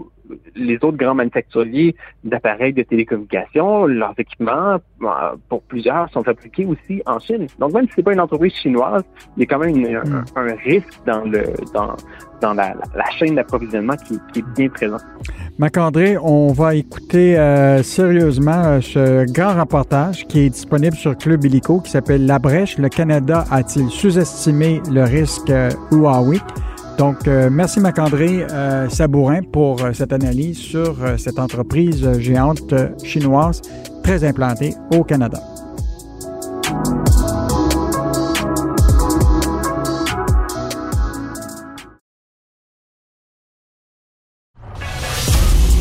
[0.55, 5.07] les autres grands manufacturiers d'appareils de télécommunications, leurs équipements, euh,
[5.49, 7.47] pour plusieurs, sont fabriqués aussi en Chine.
[7.59, 9.03] Donc, même si c'est pas une entreprise chinoise,
[9.37, 10.23] il y a quand même hmm.
[10.35, 11.95] un, risque dans le dans,
[12.41, 12.73] dans la,
[13.17, 14.97] chaîne d'approvisionnement qui, est bien présent.
[15.57, 21.79] Marc-André, on va écouter euh, sérieusement ce grand reportage qui est disponible sur Club Illico
[21.79, 22.77] qui s'appelle La Brèche.
[22.77, 25.51] Le Canada a-t-il sous-estimé le risque
[25.91, 26.39] Huawei?
[26.97, 33.61] Donc, euh, merci Marc-André euh, Sabourin pour euh, cette analyse sur cette entreprise géante chinoise
[34.03, 35.39] très implantée au Canada.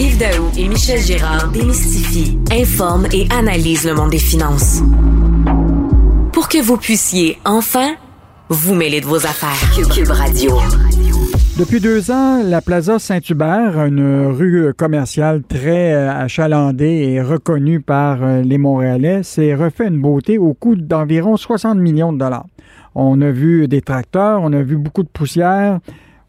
[0.01, 4.83] Yves Daou et Michel Girard démystifient, informent et analysent le monde des finances.
[6.33, 7.95] Pour que vous puissiez enfin
[8.49, 9.59] vous mêler de vos affaires.
[9.95, 10.53] Cube Radio.
[11.59, 18.23] Depuis deux ans, la Plaza Saint-Hubert, une rue commerciale très euh, achalandée et reconnue par
[18.23, 22.47] euh, les Montréalais, s'est refait une beauté au coût d'environ 60 millions de dollars.
[22.95, 25.81] On a vu des tracteurs, on a vu beaucoup de poussière,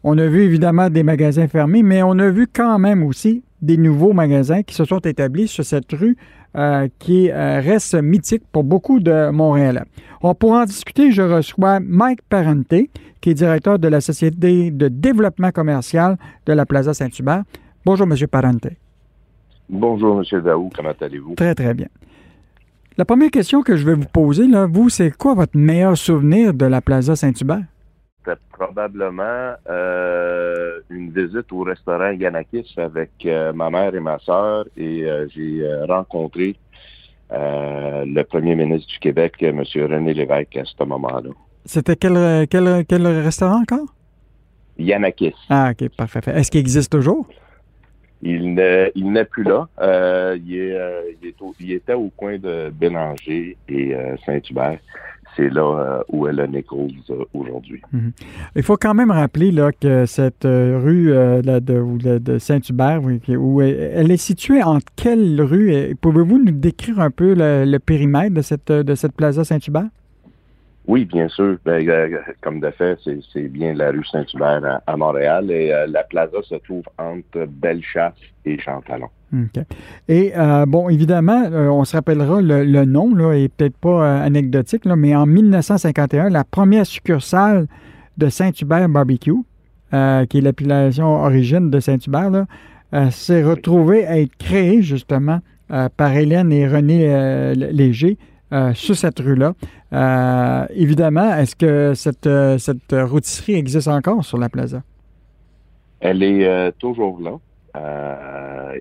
[0.02, 3.76] on a vu évidemment des magasins fermés, mais on a vu quand même aussi des
[3.76, 6.16] nouveaux magasins qui se sont établis sur cette rue
[6.56, 9.84] euh, qui reste mythique pour beaucoup de Montréalais.
[10.38, 12.74] pour en discuter, je reçois Mike Parente,
[13.20, 16.16] qui est directeur de la Société de développement commercial
[16.46, 17.44] de la Plaza Saint-Hubert.
[17.84, 18.26] Bonjour, M.
[18.26, 18.68] Parente.
[19.68, 20.40] Bonjour, M.
[20.42, 20.70] Daou.
[20.74, 21.34] Comment allez-vous?
[21.34, 21.88] Très, très bien.
[22.98, 26.54] La première question que je vais vous poser, là, vous, c'est quoi votre meilleur souvenir
[26.54, 27.64] de la Plaza Saint-Hubert?
[28.26, 34.64] C'était probablement euh, une visite au restaurant Yanakis avec euh, ma mère et ma soeur
[34.76, 36.56] et euh, j'ai rencontré
[37.30, 39.62] le premier ministre du Québec, M.
[39.74, 41.30] René Lévesque, à ce moment-là.
[41.64, 43.94] C'était quel, quel, quel restaurant encore?
[44.78, 45.34] Yanakis.
[45.48, 46.20] Ah, OK, parfait.
[46.26, 47.26] Est-ce qu'il existe toujours?
[48.22, 49.68] Il n'est plus là.
[49.80, 54.78] Euh, il, est, il, était au coin de Bélanger et euh, Saint-Hubert.
[55.36, 56.90] C'est là où est le Nichols
[57.34, 57.82] aujourd'hui.
[57.92, 58.12] Mhm.
[58.56, 63.00] Il faut quand même rappeler là, que cette rue de, Saint-Hubert,
[63.38, 65.94] où elle est située entre quelle rue?
[66.00, 69.88] Pouvez-vous nous décrire un peu le, périmètre de cette, de cette plaza Saint-Hubert?
[70.86, 71.56] Oui, bien sûr.
[71.64, 72.98] Ben, euh, comme de fait,
[73.32, 78.14] c'est bien la rue Saint-Hubert à, Montréal et euh, la plaza se trouve entre Bellechasse
[78.44, 79.08] et Chantalon.
[80.08, 84.94] Et euh, bon, évidemment, on se rappellera le, nom, là, est peut-être pas anecdotique, là,
[84.94, 87.66] mais en 1951, la première succursale
[88.16, 89.42] de Saint-Hubert Barbecue,
[89.90, 92.46] qui est l'appellation origine de Saint-Hubert,
[93.10, 95.40] s'est retrouvée à être créée justement
[95.96, 98.16] par Hélène et René Léger
[98.52, 99.54] euh, sur cette rue-là.
[99.92, 104.84] Euh, évidemment, est-ce que cette, euh, cette rôtisserie existe encore sur la plaza?
[105.98, 107.38] Elle est toujours là.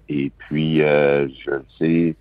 [0.07, 2.15] et puis, je le sais,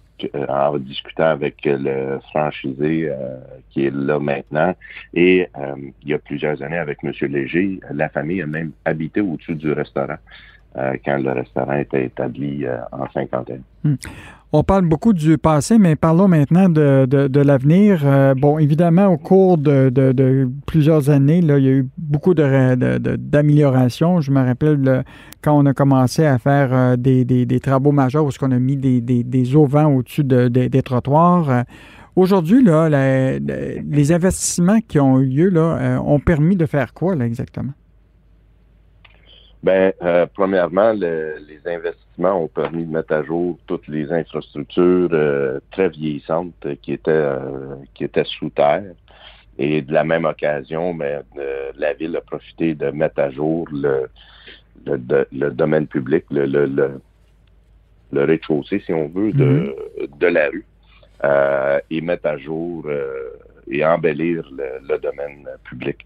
[0.49, 3.11] en discutant avec le franchisé
[3.71, 4.75] qui est là maintenant,
[5.13, 5.47] et
[6.03, 7.13] il y a plusieurs années avec M.
[7.29, 10.17] Léger, la famille a même habité au-dessus du restaurant.
[10.75, 13.63] quand le restaurant était établi en cinquantaine.
[13.83, 13.97] Hmm.
[14.57, 18.03] On parle beaucoup du passé, mais parlons maintenant de, l'avenir.
[18.05, 24.21] Euh, bon, évidemment, au cours de, plusieurs années, il y a eu beaucoup d'améliorations.
[24.21, 25.03] Je me rappelle
[25.43, 29.01] quand on a commencé à faire euh, des, travaux majeurs où on a mis des,
[29.01, 31.51] des auvents au-dessus des trottoirs.
[31.51, 31.63] Euh,
[32.15, 35.53] aujourd'hui, les investissements qui ont eu lieu
[35.99, 37.73] ont permis de faire quoi là, exactement?
[39.65, 45.59] Ben, euh, premièrement, les investissements ont permis de mettre à jour toutes les infrastructures euh,
[45.71, 48.93] très vieillissantes qui étaient euh, qui étaient sous terre.
[49.57, 51.23] Et de la même occasion, ben,
[51.79, 54.11] la ville a profité de mettre à jour le,
[54.85, 56.67] le, domaine public, le, le,
[58.13, 60.19] le, rez-de-chaussée, si on veut, de, mm-hmm.
[60.19, 60.67] de la rue,
[61.89, 62.85] et mettre à jour
[63.71, 66.05] et embellir le, domaine public.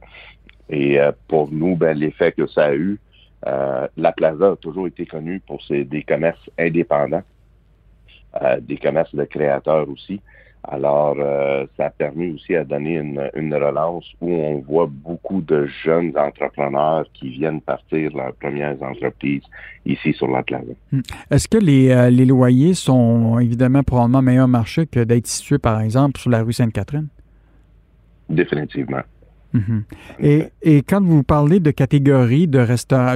[0.68, 3.07] Et pour nous, ben, l'effet que ça a eu, euh,
[3.44, 7.22] la Plaza a toujours été connue pour ses, des commerces indépendants,
[8.42, 10.20] euh, des commerces de créateurs aussi.
[10.64, 15.66] Alors, euh, ça a permis aussi à donner une, relance où on voit beaucoup de
[15.84, 19.44] jeunes entrepreneurs qui viennent partir leurs premières entreprises
[19.86, 20.72] ici sur la Plaza.
[20.92, 21.00] Hmm.
[21.30, 26.20] Est-ce que les, les loyers sont évidemment probablement meilleur marché que d'être situés, par exemple,
[26.20, 27.08] sur la rue Sainte-Catherine?
[28.28, 29.02] Définitivement.
[29.54, 29.84] Mhm.
[30.20, 32.58] et, et, quand vous parlez de catégories de,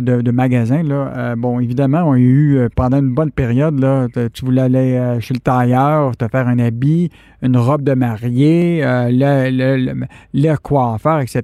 [0.00, 3.78] de, de magasins, là, euh, bon, évidemment, on a eu euh, pendant une bonne période,
[3.78, 7.10] là, tu voulais aller euh, chez le tailleur, te faire un habit,
[7.42, 11.42] une robe de mariée, le, le, le, coiffeur, etc.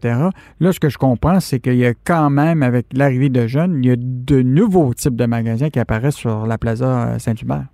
[0.58, 3.80] Là, ce que je comprends, c'est qu'il y a quand même, avec l'arrivée de jeunes,
[3.82, 7.66] il y a de nouveaux types de magasins qui apparaissent sur la Plaza Saint-Hubert.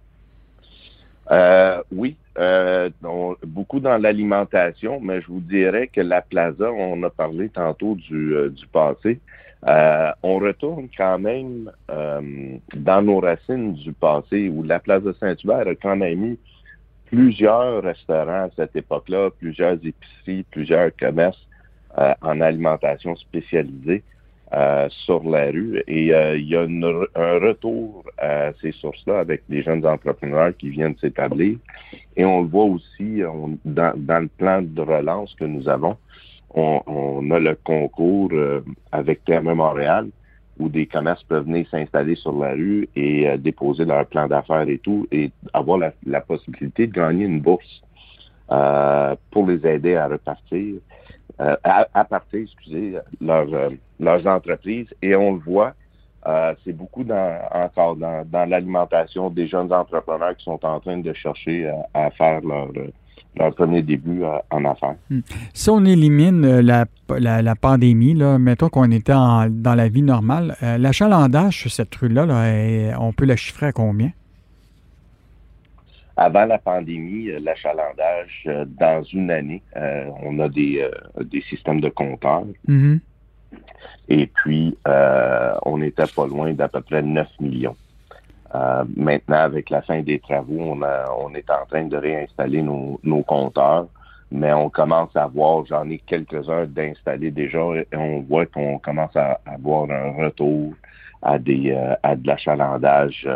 [1.92, 2.90] oui, euh,
[3.46, 8.34] beaucoup dans l'alimentation, mais je vous dirais que la plaza, on a parlé tantôt du,
[8.34, 9.20] euh, du passé.
[9.66, 15.68] Euh, on retourne quand même euh, dans nos racines du passé, où la plaza Saint-Hubert
[15.68, 16.38] a quand même eu
[17.06, 21.46] plusieurs restaurants à cette époque-là, plusieurs épiceries, plusieurs commerces
[22.22, 24.02] en alimentation spécialisée.
[24.56, 25.82] Euh, sur la rue.
[25.88, 30.68] Et euh, il y a un retour à ces sources-là avec des jeunes entrepreneurs qui
[30.68, 31.56] viennent s'établir.
[32.16, 33.22] Et on le voit aussi
[33.64, 35.96] dans, le plan de relance que nous avons.
[36.50, 38.60] On, a le concours euh,
[38.92, 40.10] avec TME Montréal
[40.60, 44.78] où des commerces peuvent venir s'installer sur la rue et déposer leur plan d'affaires et
[44.78, 47.82] tout et avoir la, possibilité de gagner une bourse
[49.32, 50.76] pour les aider à repartir.
[51.40, 54.86] Euh, à, partir, excusez, leur, euh, leurs entreprises.
[55.02, 55.74] Et on le voit,
[56.28, 60.98] euh, c'est beaucoup dans, encore dans, dans l'alimentation des jeunes entrepreneurs qui sont en train
[60.98, 62.68] de chercher à, faire leur,
[63.36, 64.94] leur premier début en affaires.
[65.10, 65.20] Hmm.
[65.52, 71.58] Si on élimine la, la, pandémie, là, mettons qu'on était dans la vie normale, l'achalandage
[71.58, 74.12] sur cette rue-là, là, on peut la chiffrer à combien?
[76.16, 80.88] Avant la pandémie, euh, l'achalandage, euh, dans une année, euh, on a des,
[81.20, 82.44] des systèmes de compteurs.
[82.68, 83.00] Mm-hmm.
[84.08, 84.76] Et puis,
[85.64, 87.76] on n'était pas loin d'à peu près 9 millions.
[88.96, 93.22] maintenant, avec la fin des travaux, on, on est en train de réinstaller nos, nos
[93.22, 93.86] compteurs,
[94.32, 99.16] mais on commence à voir, j'en ai quelques-uns d'installer déjà, et on voit qu'on commence
[99.16, 100.74] à avoir un retour
[101.22, 101.72] à des
[102.02, 103.28] à de l'achalandage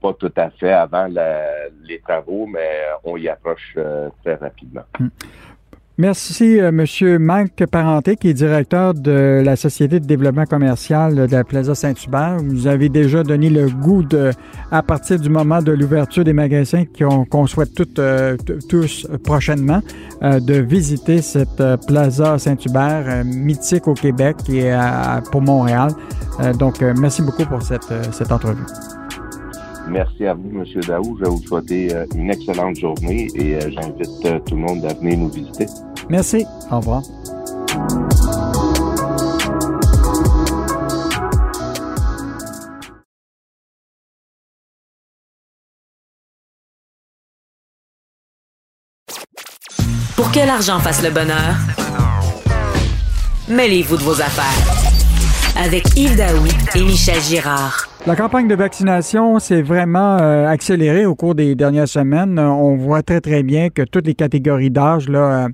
[0.00, 4.82] pas tout à fait avant les travaux, mais on y approche euh, très rapidement.
[4.98, 5.08] Hmm.
[5.98, 7.18] Merci, euh, M.
[7.18, 12.38] Mike Parenté, qui est directeur de la Société de développement commercial de la Plaza Saint-Hubert.
[12.38, 14.02] Vous avez déjà donné le goût
[14.70, 18.38] à partir du moment de l'ouverture des magasins qu'on souhaite toutes, euh,
[18.70, 19.80] tous prochainement,
[20.22, 24.72] de visiter cette Plaza Saint-Hubert mythique au Québec et
[25.30, 25.90] pour Montréal.
[26.58, 28.64] donc, merci beaucoup pour cette, cette entrevue.
[29.90, 30.64] Merci à vous, M.
[30.86, 31.16] Daou.
[31.18, 34.84] Je vais vous souhaiter euh, une excellente journée et euh, j'invite euh, tout le monde
[34.84, 35.66] à venir nous visiter.
[36.08, 36.46] Merci.
[36.70, 37.02] Au revoir.
[50.14, 51.56] Pour que l'argent fasse le bonheur,
[53.48, 54.44] mêlez-vous de vos affaires.
[55.56, 57.89] Avec Yves Daou et Michel Girard.
[58.06, 62.38] La campagne de vaccination s'est vraiment euh, accélérée au cours des dernières semaines.
[62.38, 65.48] On voit très, très bien que toutes les catégories d'âge là, euh,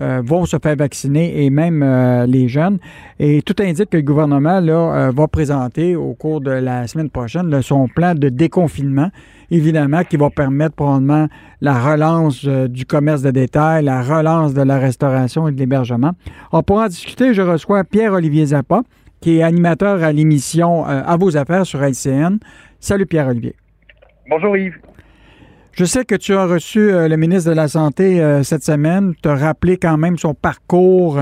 [0.00, 1.84] euh, vont se faire vacciner et même
[2.26, 2.78] les jeunes.
[3.18, 7.60] Et tout indique que le gouvernement là, va présenter au cours de la semaine prochaine
[7.60, 9.10] son plan de déconfinement,
[9.50, 11.26] évidemment, qui va permettre probablement
[11.60, 16.12] la relance du commerce de détail, la relance de la restauration et de l'hébergement.
[16.50, 17.34] On pourra en discuter.
[17.34, 18.84] Je reçois Pierre-Olivier Zappa,
[19.20, 22.38] qui est animateur à l'émission À vos affaires sur LCN.
[22.78, 23.54] Salut Pierre-Olivier.
[24.28, 24.78] Bonjour Yves.
[25.72, 29.76] Je sais que tu as reçu le ministre de la Santé cette semaine, te rappeler
[29.76, 31.18] quand même son parcours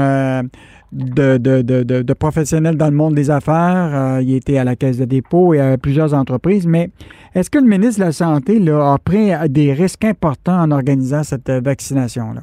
[0.92, 3.90] de, de, de, de, professionnels dans le monde des affaires.
[3.92, 6.66] Euh, il était à la Caisse de dépôt et à plusieurs entreprises.
[6.66, 6.90] Mais
[7.34, 11.22] est-ce que le ministre de la Santé là, a pris des risques importants en organisant
[11.22, 12.42] cette vaccination-là?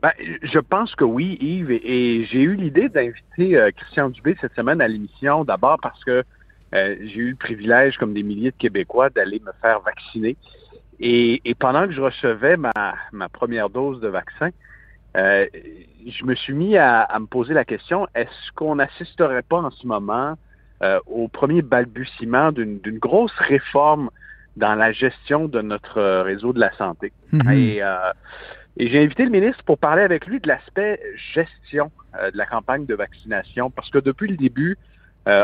[0.00, 0.12] Ben,
[0.42, 1.70] je pense que oui, Yves.
[1.70, 6.24] Et, j'ai eu l'idée d'inviter euh, Christian Dubé cette semaine à l'émission, d'abord parce que
[6.74, 10.36] euh, j'ai eu le privilège, comme des milliers de Québécois, d'aller me faire vacciner.
[11.00, 12.72] Et, et, pendant que je recevais ma,
[13.12, 14.50] ma première dose de vaccin,
[15.16, 15.46] euh,
[16.06, 19.86] je me suis mis à, me poser la question, est-ce qu'on n'assisterait pas en ce
[19.86, 20.36] moment
[21.06, 24.10] au premier balbutiement d'une grosse réforme
[24.56, 27.12] dans la gestion de notre réseau de la santé?
[27.32, 27.56] Mm-hmm.
[27.56, 27.82] Et,
[28.76, 31.00] j'ai invité le ministre pour parler avec lui de l'aspect
[31.34, 34.78] gestion de la campagne de vaccination, parce que depuis le début,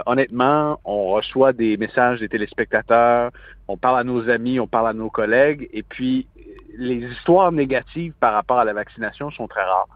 [0.06, 3.30] honnêtement, on reçoit des messages des téléspectateurs,
[3.68, 6.26] on parle à nos amis, on parle à nos collègues, et puis
[6.78, 9.88] les histoires négatives par rapport à la vaccination sont très rares.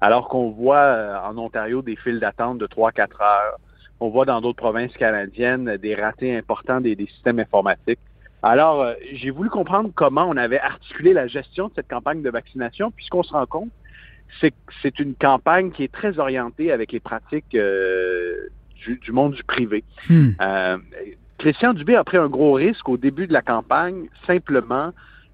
[0.00, 3.58] Alors qu'on voit euh, en Ontario des files d'attente de 3-4 heures,
[4.00, 8.00] on voit dans d'autres provinces canadiennes des ratés importants des, systèmes informatiques.
[8.42, 12.30] Alors, euh, j'ai voulu comprendre comment on avait articulé la gestion de cette campagne de
[12.30, 13.70] vaccination, puisqu'on se rend compte,
[14.40, 18.48] c'est que c'est une campagne qui est très orientée avec les pratiques euh,
[18.86, 19.84] du, monde du privé.
[20.08, 20.30] Hmm.
[21.40, 24.92] Christian Dubé a pris un gros risque au début de la campagne, simplement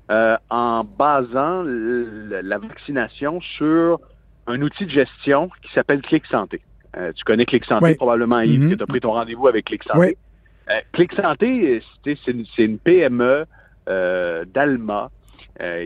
[0.08, 3.98] euh, en basant la vaccination sur
[4.46, 6.60] un outil de gestion qui s'appelle Clic Santé.
[6.96, 8.70] Euh, tu connais Clic Santé probablement, Yves, mm-hmm.
[8.70, 10.16] que tu as pris ton rendez-vous avec Clic Santé.
[10.70, 10.80] Euh,
[11.14, 12.26] Santé, c'est
[12.58, 13.46] une, PME
[13.86, 15.10] d'Alma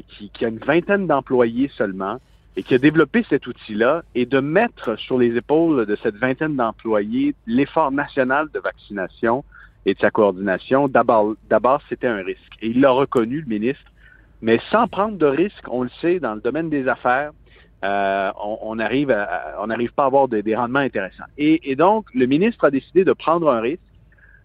[0.09, 2.19] qui, qui, a une vingtaine d'employés seulement
[2.57, 6.57] et qui a développé cet outil-là et de mettre sur les épaules de cette vingtaine
[6.57, 9.45] d'employés l'effort national de vaccination
[9.87, 11.37] et de sa coordination, d'abord,
[11.89, 12.53] c'était un risque.
[12.61, 13.91] Et il l'a reconnu, le ministre,
[14.43, 17.33] mais sans prendre de risques, on le sait, dans le domaine des affaires,
[17.83, 19.17] euh, on, arrive
[19.59, 21.25] on n'arrive pas à avoir des, rendements intéressants.
[21.39, 23.81] Et, donc, le ministre a décidé de prendre un risque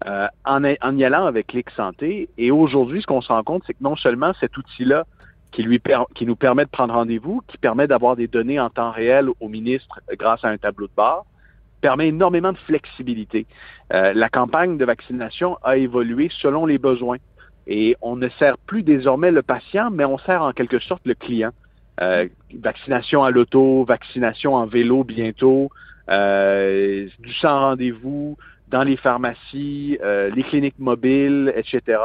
[0.05, 2.29] euh, en, en, y allant avec Clic Santé.
[2.37, 5.05] Et aujourd'hui, ce qu'on se rend compte, c'est que non seulement cet outil-là
[5.51, 5.81] qui, lui
[6.15, 9.47] qui nous permet de prendre rendez-vous, qui permet d'avoir des données en temps réel au
[9.47, 11.25] ministre grâce à un tableau de bord,
[11.81, 13.45] permet énormément de flexibilité.
[13.93, 17.17] Euh, la campagne de vaccination a évolué selon les besoins.
[17.67, 21.15] Et on ne sert plus désormais le patient, mais on sert en quelque sorte le
[21.15, 21.51] client.
[22.01, 22.27] Euh,
[22.59, 25.69] vaccination à l'auto, vaccination en vélo bientôt,
[26.09, 28.37] euh, du sans rendez-vous,
[28.70, 31.99] dans les pharmacies, euh, les cliniques mobiles, etc.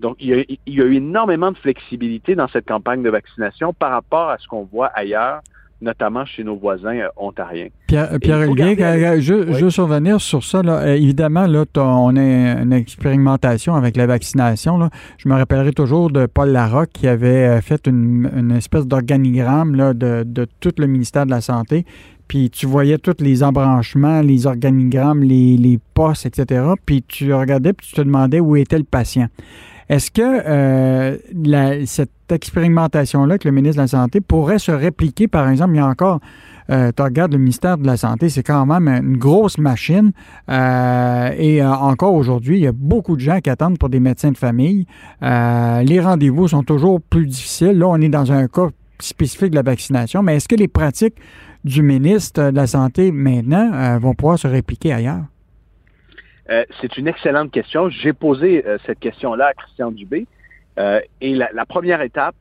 [0.00, 3.10] Donc, il y, a, il y, a, eu énormément de flexibilité dans cette campagne de
[3.10, 5.42] vaccination par rapport à ce qu'on voit ailleurs
[5.82, 7.68] notamment chez nos voisins euh, ontariens.
[7.88, 10.60] Pierre, Pierre euh, je, je veux survenir sur ça.
[10.64, 12.20] Euh, évidemment, là, on a
[12.62, 14.88] une expérimentation avec la vaccination.
[15.18, 20.46] Je me rappellerai toujours de Paul Larocque qui avait fait une, espèce d'organigramme de, de
[20.60, 21.84] tout le ministère de la Santé
[22.32, 26.64] puis tu voyais tous les embranchements, les organigrammes, les, les postes, etc.
[26.86, 29.26] Puis tu regardais, puis tu te demandais où était le patient.
[29.90, 35.46] Est-ce que euh, cette expérimentation-là que le ministre de la Santé pourrait se répliquer, par
[35.50, 36.20] exemple, il y a encore,
[36.70, 40.12] euh, tu regardes le ministère de la Santé, c'est quand même une grosse machine.
[40.48, 44.32] Euh, et encore aujourd'hui, il y a beaucoup de gens qui attendent pour des médecins
[44.32, 44.86] de famille.
[45.20, 47.76] les rendez-vous sont toujours plus difficiles.
[47.76, 48.68] Là, on est dans un cas
[49.00, 51.16] spécifique de la vaccination, mais est-ce que les pratiques
[51.64, 55.24] du ministre de la Santé maintenant vont pouvoir se répliquer ailleurs?
[56.50, 57.88] Euh, c'est une excellente question.
[57.88, 60.26] J'ai posé euh, cette question-là à Christian Dubé.
[60.78, 62.34] Euh, et la, première étape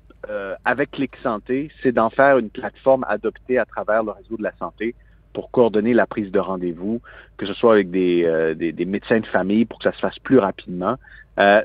[0.63, 4.53] avec Clic Santé, c'est d'en faire une plateforme adoptée à travers le réseau de la
[4.59, 4.93] santé
[5.34, 7.01] pour coordonner la prise de rendez-vous,
[7.38, 10.95] que ce soit avec des, médecins de famille pour que ça se fasse plus rapidement.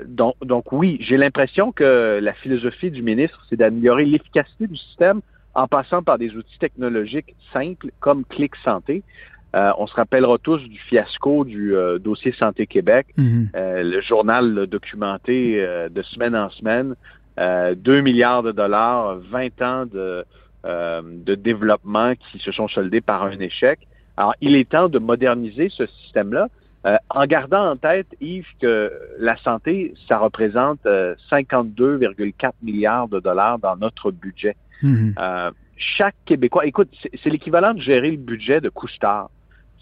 [0.06, 5.20] donc oui, j'ai l'impression que la philosophie du ministre, c'est d'améliorer l'efficacité du système
[5.56, 9.02] en passant par des outils technologiques simples comme Clic Santé.
[9.54, 13.48] Euh, on se rappellera tous du fiasco du euh, dossier Santé Québec, mhm.
[13.56, 16.94] euh, le journal documenté de semaine en semaine,
[17.38, 20.24] 2 milliards de dollars, 20 ans de,
[20.64, 23.78] de développement qui se sont soldés par un échec.
[24.16, 26.48] Alors, il est temps de moderniser ce système-là.
[27.10, 33.76] en gardant en tête, Yves, que la santé, ça représente 52,4 milliards de dollars dans
[33.76, 34.56] notre budget.
[34.82, 35.14] Mhm.
[35.76, 36.88] chaque Québécois, écoute,
[37.22, 39.30] c'est l'équivalent de gérer le budget de Couche-Tard.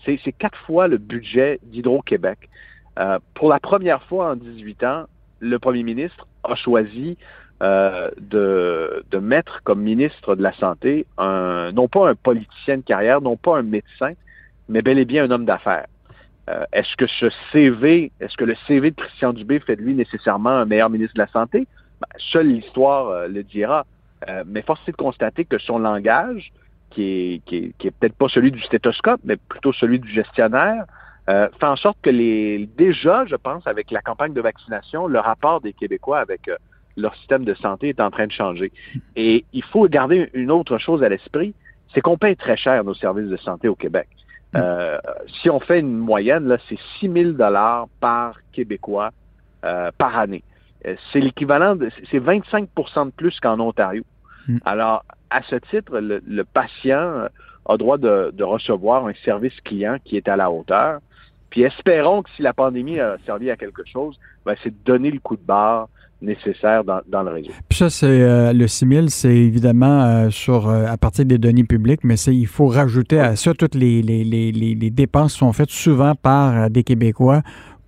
[0.04, 2.50] C'est quatre fois le budget d'Hydro-Québec.
[2.98, 5.04] Euh, pour la première fois en 18 ans,
[5.40, 7.16] le premier ministre a choisi
[7.62, 13.20] euh, de, mettre comme ministre de la Santé un, non pas un politicien de carrière,
[13.20, 14.12] non pas un médecin,
[14.68, 15.86] mais bel et bien un homme d'affaires.
[16.50, 19.94] Euh, est-ce que ce CV, est-ce que le CV de Christian Dubé fait de lui
[19.94, 21.66] nécessairement un meilleur ministre de la Santé?
[22.00, 23.86] Ben, seule l'histoire euh, le dira.
[24.28, 26.52] Euh, mais force est de constater que son langage,
[26.90, 30.84] qui est, qui peut-être pas celui du stéthoscope, mais plutôt celui du gestionnaire,
[31.26, 35.60] fait en sorte que les déjà, je pense, avec la campagne de vaccination, le rapport
[35.60, 36.50] des Québécois avec
[36.96, 38.72] leur système de santé est en train de changer.
[39.16, 41.54] Et il faut garder une autre chose à l'esprit,
[41.92, 44.08] c'est qu'on paye très cher nos services de santé au Québec.
[44.56, 44.98] Euh,
[45.40, 49.10] si on fait une moyenne, là, c'est 6 000 dollars par Québécois
[49.64, 50.44] euh, par année.
[50.86, 54.04] Euh, c'est l'équivalent, de, c'est 25% de plus qu'en Ontario.
[54.48, 54.58] Hmm.
[54.64, 57.28] Alors, à ce titre, le, patient
[57.66, 61.00] a droit de, recevoir un service client qui est à la hauteur.
[61.50, 65.10] Puis espérons que si la pandémie a servi à quelque chose, ben, c'est de donner
[65.10, 65.88] le coup de barre
[66.20, 67.50] nécessaire dans, le réseau.
[67.68, 71.64] Puis ça, c'est euh, le 6000, c'est évidemment euh, sur euh, à partir des données
[71.64, 75.52] publiques, mais il faut rajouter à ça toutes les, les, les, les, dépenses qui sont
[75.52, 77.42] faites souvent par des Québécois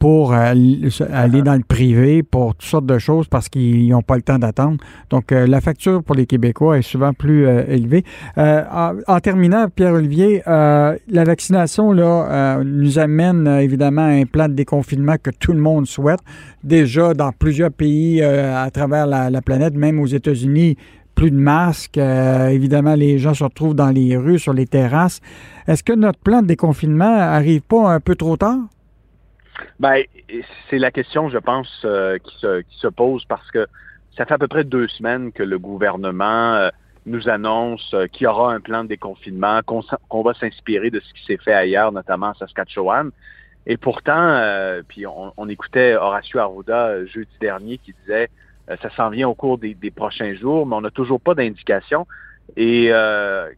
[0.07, 4.23] pour aller dans le privé pour toutes sortes de choses parce qu'ils n'ont pas le
[4.23, 4.77] temps d'attendre.
[5.11, 8.05] Donc, euh, la facture pour les Québécois est souvent plus euh, élevée.
[8.39, 8.63] Euh,
[9.09, 15.31] en, terminant, Pierre-Olivier, la vaccination là, nous amène évidemment à un plan de déconfinement que
[15.31, 16.21] tout le monde souhaite.
[16.63, 20.77] Déjà, dans plusieurs pays à travers la, la, planète, même aux États-Unis,
[21.17, 21.99] plus de masques.
[21.99, 25.21] évidemment, les gens se retrouvent dans les rues, sur les terrasses.
[25.67, 28.61] Est-ce que notre plan de déconfinement arrive pas un peu trop tard?
[29.79, 30.03] Ben,
[30.69, 33.67] c'est la question, je pense, euh, qui, se, qui, se, pose parce que
[34.17, 36.71] ça fait à peu près deux semaines que le gouvernement euh,
[37.05, 41.13] nous annonce euh, qu'il y aura un plan de déconfinement, qu'on va s'inspirer de ce
[41.13, 43.11] qui s'est fait ailleurs, notamment à Saskatchewan.
[43.67, 44.41] Et pourtant,
[44.87, 48.31] puis on, on, écoutait Horacio Arruda jeudi dernier qui disait
[48.81, 52.07] ça s'en vient au cours des, des, prochains jours, mais on n'a toujours pas d'indication.
[52.57, 52.93] Et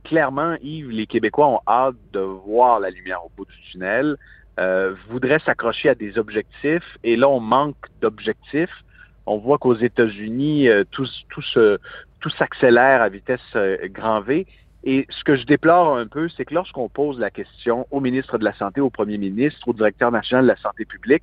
[0.04, 4.16] clairement, Yves, les Québécois ont hâte de voir la lumière au bout du tunnel.
[4.58, 8.84] Euh, voudrait s'accrocher à des objectifs et là, on manque d'objectifs.
[9.26, 14.46] On voit qu'aux États-Unis, euh, tout, tout, s'accélère à vitesse euh, grand V.
[14.82, 18.36] Et ce que je déplore un peu, c'est que lorsqu'on pose la question au ministre
[18.38, 21.22] de la Santé, au premier ministre, au directeur national de la santé publique,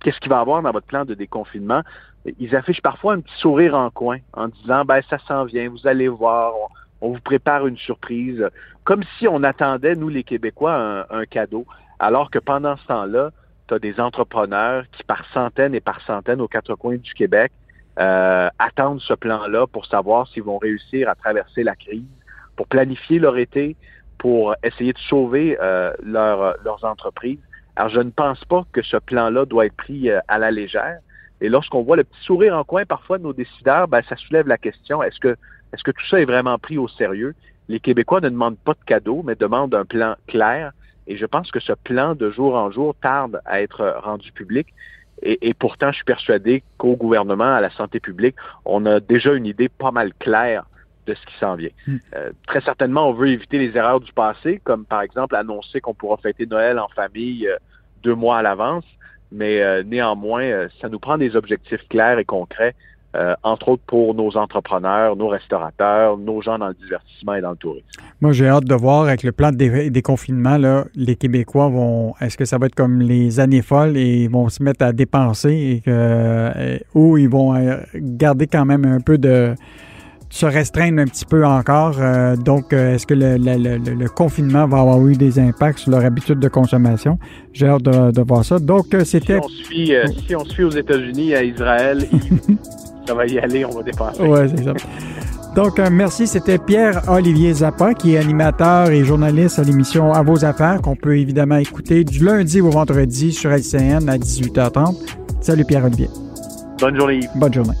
[0.00, 1.82] qu'est-ce qu'il va avoir dans votre plan de déconfinement,
[2.38, 5.88] ils affichent parfois un petit sourire en coin en disant, ben ça s'en vient, vous
[5.88, 6.52] allez voir,
[7.00, 8.48] on, vous prépare une surprise,
[8.84, 11.66] comme si on attendait, nous les Québécois, un cadeau.
[11.98, 13.30] Alors que pendant ce temps-là,
[13.68, 17.52] tu as des entrepreneurs qui, par centaines et par centaines aux quatre coins du Québec,
[17.98, 22.02] euh, attendent ce plan-là pour savoir s'ils vont réussir à traverser la crise,
[22.56, 23.76] pour planifier leur été,
[24.18, 27.38] pour essayer de sauver euh, leurs entreprises.
[27.76, 30.98] Alors, je ne pense pas que ce plan-là doit être pris euh, à la légère.
[31.40, 34.46] Et lorsqu'on voit le petit sourire en coin parfois de nos décideurs, ben, ça soulève
[34.46, 35.36] la question, est-ce que,
[35.72, 37.34] est-ce que tout ça est vraiment pris au sérieux?
[37.68, 40.72] Les Québécois ne demandent pas de cadeaux, mais demandent un plan clair,
[41.06, 44.68] et je pense que ce plan de jour en jour tarde à être rendu public.
[45.22, 48.34] Et, pourtant, je suis persuadé qu'au gouvernement, à la santé publique,
[48.64, 50.66] on a déjà une idée pas mal claire
[51.06, 51.70] de ce qui s'en vient.
[51.86, 51.96] Hmm.
[52.14, 55.94] Euh, très certainement, on veut éviter les erreurs du passé, comme par exemple annoncer qu'on
[55.94, 57.56] pourra fêter Noël en famille euh,
[58.02, 58.84] deux mois à l'avance,
[59.30, 62.74] mais euh, néanmoins, ça nous prend des objectifs clairs et concrets
[63.14, 67.50] euh, entre autres pour nos entrepreneurs, nos restaurateurs, nos gens dans le divertissement et dans
[67.50, 67.86] le tourisme.
[68.20, 72.14] Moi, j'ai hâte de voir avec le plan de déconfinement, là, les Québécois vont.
[72.20, 74.92] Est-ce que ça va être comme les années folles et ils vont se mettre à
[74.92, 79.54] dépenser et que, euh, ou ils vont euh, garder quand même un peu de
[80.28, 81.94] se restreindre un petit peu encore.
[82.44, 87.20] donc, est-ce que le, confinement va avoir eu des impacts sur leur habitude de consommation?
[87.52, 88.58] J'ai hâte de, voir ça.
[88.58, 89.38] Donc, c'était...
[89.68, 89.92] Si,
[90.26, 92.08] si on fie aux États-Unis, à Israël,
[93.06, 94.22] ça va y aller, on va dépasser.
[94.22, 94.72] Oui, c'est ça.
[95.54, 96.26] Donc, euh, merci.
[96.26, 101.16] C'était Pierre-Olivier Zappa, qui est animateur et journaliste à l'émission À vos affaires, qu'on peut
[101.16, 104.96] évidemment écouter du lundi au vendredi sur LCN à 18h30.
[105.40, 106.08] Salut Pierre-Olivier.
[106.80, 107.20] Bonne journée.
[107.36, 107.74] Bonne journée.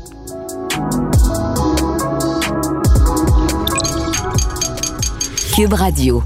[5.54, 6.22] Cube Radio.